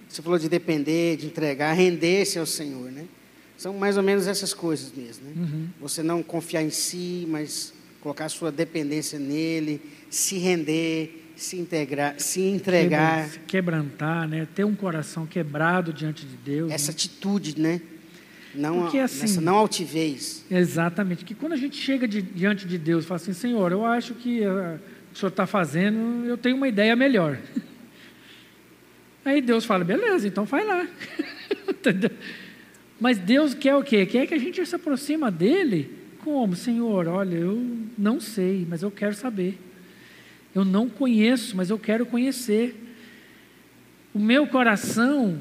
Você 0.07 0.21
falou 0.21 0.37
de 0.37 0.47
depender, 0.47 1.17
de 1.17 1.25
entregar, 1.25 1.73
render-se 1.73 2.37
ao 2.37 2.45
Senhor, 2.45 2.91
né? 2.91 3.05
São 3.57 3.73
mais 3.73 3.97
ou 3.97 4.03
menos 4.03 4.27
essas 4.27 4.53
coisas 4.53 4.91
mesmo. 4.95 5.25
Né? 5.25 5.33
Uhum. 5.37 5.67
Você 5.81 6.03
não 6.03 6.21
confiar 6.21 6.61
em 6.61 6.69
si, 6.69 7.25
mas 7.27 7.73
colocar 8.01 8.29
sua 8.29 8.51
dependência 8.51 9.17
nele, 9.17 9.81
se 10.11 10.37
render, 10.37 11.31
se 11.35 11.57
integrar, 11.57 12.13
se 12.19 12.41
entregar, 12.41 13.27
se 13.29 13.39
quebrantar, 13.39 14.27
né? 14.27 14.47
Ter 14.53 14.63
um 14.63 14.75
coração 14.75 15.25
quebrado 15.25 15.91
diante 15.91 16.27
de 16.27 16.37
Deus. 16.37 16.71
Essa 16.71 16.91
né? 16.91 16.95
atitude, 16.95 17.59
né? 17.59 17.81
Não, 18.53 18.83
Porque, 18.83 18.99
assim, 18.99 19.39
não 19.41 19.55
altivez. 19.55 20.45
Exatamente. 20.49 21.25
Que 21.25 21.33
quando 21.33 21.53
a 21.53 21.57
gente 21.57 21.75
chega 21.75 22.07
de, 22.07 22.21
diante 22.21 22.67
de 22.67 22.77
Deus 22.77 23.03
e 23.03 23.07
fala 23.07 23.19
assim, 23.19 23.33
Senhor, 23.33 23.71
eu 23.71 23.85
acho 23.85 24.13
que 24.13 24.41
uh, 24.41 24.79
o 25.11 25.17
Senhor 25.17 25.29
está 25.29 25.47
fazendo, 25.47 26.25
eu 26.25 26.37
tenho 26.37 26.55
uma 26.55 26.67
ideia 26.67 26.95
melhor. 26.95 27.39
Aí 29.25 29.41
Deus 29.41 29.65
fala, 29.65 29.83
beleza, 29.83 30.27
então 30.27 30.45
vai 30.45 30.65
lá. 30.65 30.87
Mas 32.99 33.17
Deus 33.17 33.53
quer 33.53 33.75
o 33.75 33.83
quê? 33.83 34.05
Quer 34.05 34.27
que 34.27 34.33
a 34.33 34.37
gente 34.37 34.65
se 34.65 34.75
aproxima 34.75 35.31
dele 35.31 36.03
como? 36.23 36.55
Senhor, 36.55 37.07
olha, 37.07 37.35
eu 37.35 37.61
não 37.97 38.19
sei, 38.19 38.65
mas 38.69 38.81
eu 38.81 38.89
quero 38.89 39.13
saber. 39.13 39.59
Eu 40.55 40.63
não 40.63 40.87
conheço, 40.87 41.55
mas 41.57 41.69
eu 41.69 41.77
quero 41.77 42.05
conhecer. 42.05 42.75
O 44.13 44.19
meu 44.19 44.47
coração 44.47 45.39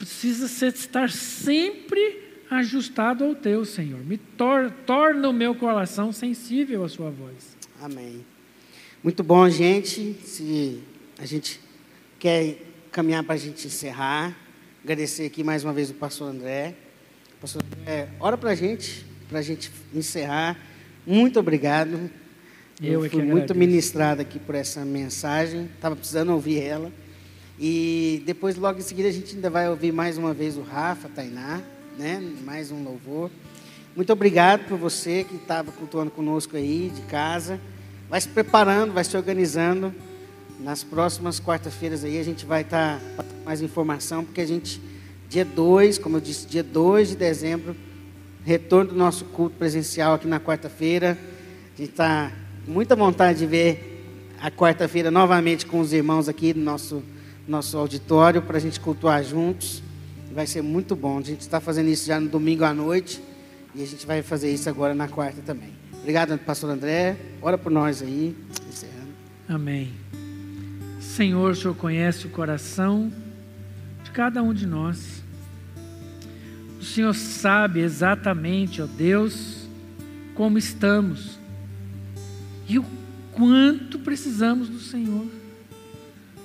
precisa 0.00 0.48
ser, 0.48 0.72
estar 0.72 1.10
sempre 1.10 2.22
ajustado 2.50 3.22
ao 3.22 3.34
teu, 3.34 3.66
Senhor. 3.66 4.00
Me 4.00 4.16
tor 4.16 4.72
torna 4.86 5.28
o 5.28 5.32
meu 5.32 5.54
coração 5.54 6.10
sensível 6.10 6.82
à 6.82 6.88
sua 6.88 7.10
voz. 7.10 7.54
Amém. 7.82 8.24
Muito 9.04 9.22
bom, 9.22 9.48
gente. 9.50 10.14
Se 10.24 10.80
a 11.18 11.26
gente 11.26 11.60
quer 12.18 12.56
caminhar 12.90 13.22
para 13.22 13.34
a 13.34 13.38
gente 13.38 13.66
encerrar. 13.66 14.34
Agradecer 14.82 15.26
aqui 15.26 15.44
mais 15.44 15.62
uma 15.64 15.72
vez 15.72 15.90
o 15.90 15.94
pastor 15.94 16.30
André. 16.30 16.74
Pastor 17.38 17.62
André, 17.80 18.08
ora 18.18 18.38
para 18.38 18.50
a 18.50 18.54
gente, 18.54 19.04
para 19.28 19.40
a 19.40 19.42
gente 19.42 19.70
encerrar. 19.94 20.58
Muito 21.06 21.38
obrigado. 21.38 22.10
Eu, 22.82 22.92
Eu 22.92 23.04
é 23.04 23.08
fui 23.10 23.22
muito 23.22 23.54
ministrado 23.54 24.22
aqui 24.22 24.38
por 24.38 24.54
essa 24.54 24.82
mensagem. 24.82 25.66
Estava 25.74 25.94
precisando 25.94 26.32
ouvir 26.32 26.60
ela. 26.62 26.90
E 27.62 28.22
depois, 28.24 28.56
logo 28.56 28.78
em 28.78 28.82
seguida, 28.82 29.10
a 29.10 29.12
gente 29.12 29.34
ainda 29.34 29.50
vai 29.50 29.68
ouvir 29.68 29.92
mais 29.92 30.16
uma 30.16 30.32
vez 30.32 30.56
o 30.56 30.62
Rafa, 30.62 31.10
Tainá, 31.10 31.60
né? 31.98 32.18
mais 32.42 32.70
um 32.70 32.82
louvor. 32.82 33.30
Muito 33.94 34.10
obrigado 34.10 34.66
por 34.66 34.78
você 34.78 35.24
que 35.24 35.36
estava 35.36 35.70
cultuando 35.70 36.10
conosco 36.10 36.56
aí, 36.56 36.90
de 36.94 37.02
casa. 37.02 37.60
Vai 38.08 38.18
se 38.18 38.28
preparando, 38.28 38.94
vai 38.94 39.04
se 39.04 39.14
organizando. 39.14 39.94
Nas 40.58 40.82
próximas 40.82 41.38
quarta-feiras 41.38 42.02
aí 42.02 42.18
a 42.18 42.22
gente 42.22 42.46
vai 42.46 42.62
estar 42.62 42.98
tá, 43.14 43.24
mais 43.44 43.60
informação, 43.60 44.24
porque 44.24 44.40
a 44.40 44.46
gente, 44.46 44.80
dia 45.28 45.44
2, 45.44 45.98
como 45.98 46.16
eu 46.16 46.20
disse, 46.20 46.46
dia 46.46 46.62
2 46.62 47.10
de 47.10 47.16
dezembro, 47.16 47.76
retorno 48.42 48.92
do 48.92 48.96
nosso 48.96 49.26
culto 49.26 49.56
presencial 49.56 50.14
aqui 50.14 50.26
na 50.26 50.40
quarta-feira. 50.40 51.18
A 51.74 51.76
gente 51.76 51.90
está 51.90 52.32
com 52.64 52.72
muita 52.72 52.96
vontade 52.96 53.40
de 53.40 53.46
ver 53.46 54.06
a 54.40 54.50
quarta-feira 54.50 55.10
novamente 55.10 55.66
com 55.66 55.78
os 55.78 55.92
irmãos 55.92 56.26
aqui 56.26 56.54
no 56.54 56.64
nosso, 56.64 57.02
nosso 57.46 57.76
auditório, 57.76 58.42
para 58.42 58.56
a 58.56 58.60
gente 58.60 58.78
cultuar 58.80 59.22
juntos. 59.24 59.82
Vai 60.32 60.46
ser 60.46 60.62
muito 60.62 60.94
bom. 60.94 61.18
A 61.18 61.22
gente 61.22 61.40
está 61.40 61.60
fazendo 61.60 61.88
isso 61.88 62.06
já 62.06 62.20
no 62.20 62.28
domingo 62.28 62.64
à 62.64 62.72
noite 62.72 63.22
e 63.74 63.82
a 63.82 63.86
gente 63.86 64.06
vai 64.06 64.22
fazer 64.22 64.52
isso 64.52 64.68
agora 64.68 64.94
na 64.94 65.08
quarta 65.08 65.42
também. 65.42 65.72
Obrigado, 66.00 66.36
pastor 66.38 66.70
André. 66.70 67.16
Ora 67.42 67.58
por 67.58 67.70
nós 67.70 68.02
aí. 68.02 68.36
Encerrando. 68.68 69.10
Amém. 69.48 69.92
Senhor, 71.00 71.50
o 71.50 71.54
Senhor 71.54 71.74
conhece 71.74 72.26
o 72.26 72.30
coração 72.30 73.12
de 74.04 74.10
cada 74.10 74.42
um 74.42 74.54
de 74.54 74.66
nós. 74.66 75.22
O 76.80 76.84
Senhor 76.84 77.14
sabe 77.14 77.80
exatamente, 77.80 78.80
ó 78.80 78.86
Deus, 78.86 79.68
como 80.34 80.56
estamos 80.56 81.38
e 82.66 82.78
o 82.78 82.84
quanto 83.32 83.98
precisamos 83.98 84.68
do 84.68 84.78
Senhor. 84.78 85.26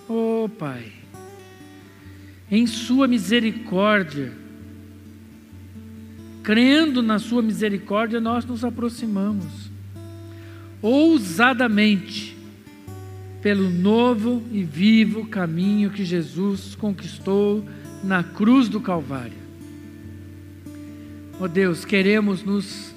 Oh, 0.07 0.47
Pai, 0.59 0.91
em 2.51 2.67
Sua 2.67 3.07
misericórdia, 3.07 4.31
crendo 6.43 7.01
na 7.01 7.17
Sua 7.17 7.41
misericórdia, 7.41 8.21
nós 8.21 8.45
nos 8.45 8.63
aproximamos 8.63 9.71
ousadamente 10.81 12.37
pelo 13.41 13.69
novo 13.69 14.43
e 14.51 14.63
vivo 14.63 15.25
caminho 15.27 15.89
que 15.89 16.05
Jesus 16.05 16.75
conquistou 16.75 17.63
na 18.03 18.23
cruz 18.23 18.69
do 18.69 18.79
Calvário. 18.79 19.45
Oh 21.39 21.47
Deus, 21.47 21.83
queremos 21.83 22.43
nos 22.43 22.93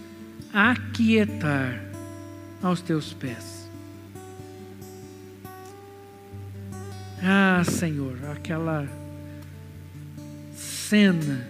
aquietar 0.53 1.83
aos 2.63 2.81
teus 2.81 3.13
pés. 3.13 3.58
Ah, 7.23 7.63
Senhor, 7.65 8.17
aquela 8.31 8.89
cena 10.55 11.47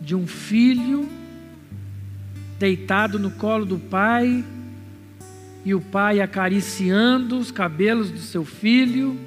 de 0.00 0.14
um 0.14 0.26
filho 0.26 1.08
deitado 2.58 3.18
no 3.18 3.30
colo 3.32 3.64
do 3.64 3.78
pai, 3.78 4.44
e 5.64 5.74
o 5.74 5.80
pai 5.80 6.20
acariciando 6.20 7.38
os 7.38 7.50
cabelos 7.50 8.10
do 8.10 8.18
seu 8.18 8.44
filho 8.44 9.18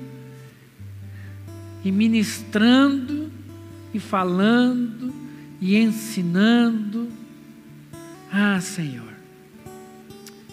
e 1.83 1.91
ministrando 1.91 3.31
e 3.93 3.99
falando 3.99 5.13
e 5.61 5.77
ensinando. 5.77 7.09
Ah, 8.31 8.59
Senhor, 8.59 9.13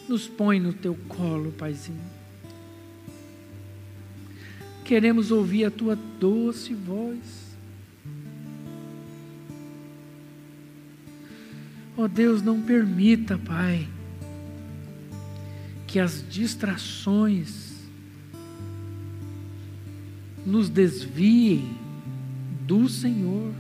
nos 0.07 0.29
põe 0.29 0.61
no 0.61 0.73
teu 0.73 0.95
colo, 1.09 1.51
Paizinho 1.53 2.20
queremos 4.91 5.31
ouvir 5.31 5.67
a 5.67 5.71
tua 5.71 5.95
doce 5.95 6.75
voz. 6.75 7.57
Ó 11.97 12.03
oh 12.03 12.09
Deus, 12.09 12.43
não 12.43 12.61
permita, 12.61 13.39
Pai, 13.39 13.87
que 15.87 16.01
as 16.01 16.29
distrações 16.29 17.89
nos 20.45 20.69
desviem 20.69 21.71
do 22.67 22.89
Senhor 22.89 23.53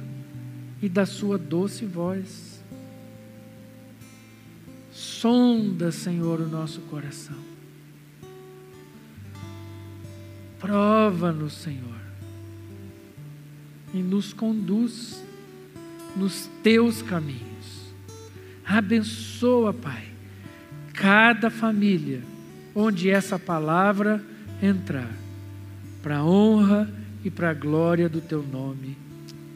e 0.83 0.89
da 0.89 1.07
Sua 1.07 1.39
doce 1.39 1.87
voz. 1.87 2.61
Sonda, 4.91 5.93
Senhor, 5.93 6.41
o 6.41 6.49
nosso 6.49 6.81
coração. 6.81 7.50
Prova-nos, 10.61 11.55
Senhor, 11.55 12.01
e 13.95 14.03
nos 14.03 14.33
conduz 14.33 15.25
nos 16.15 16.49
teus 16.63 17.03
caminhos. 17.03 17.95
Abençoa, 18.65 19.73
Pai, 19.73 20.05
cada 20.93 21.51
família 21.51 22.23
onde 22.75 23.11
essa 23.11 23.39
palavra 23.39 24.23
entrar, 24.63 25.11
para 26.03 26.19
a 26.19 26.25
honra 26.25 26.89
e 27.25 27.31
para 27.31 27.51
a 27.51 27.55
glória 27.55 28.09
do 28.09 28.21
teu 28.21 28.43
nome. 28.43 28.97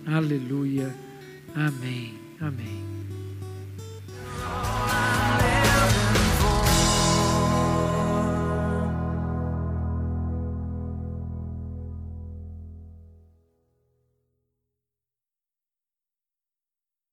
Aleluia. 0.06 0.94
Amém. 1.54 2.14
Amém. 2.40 2.84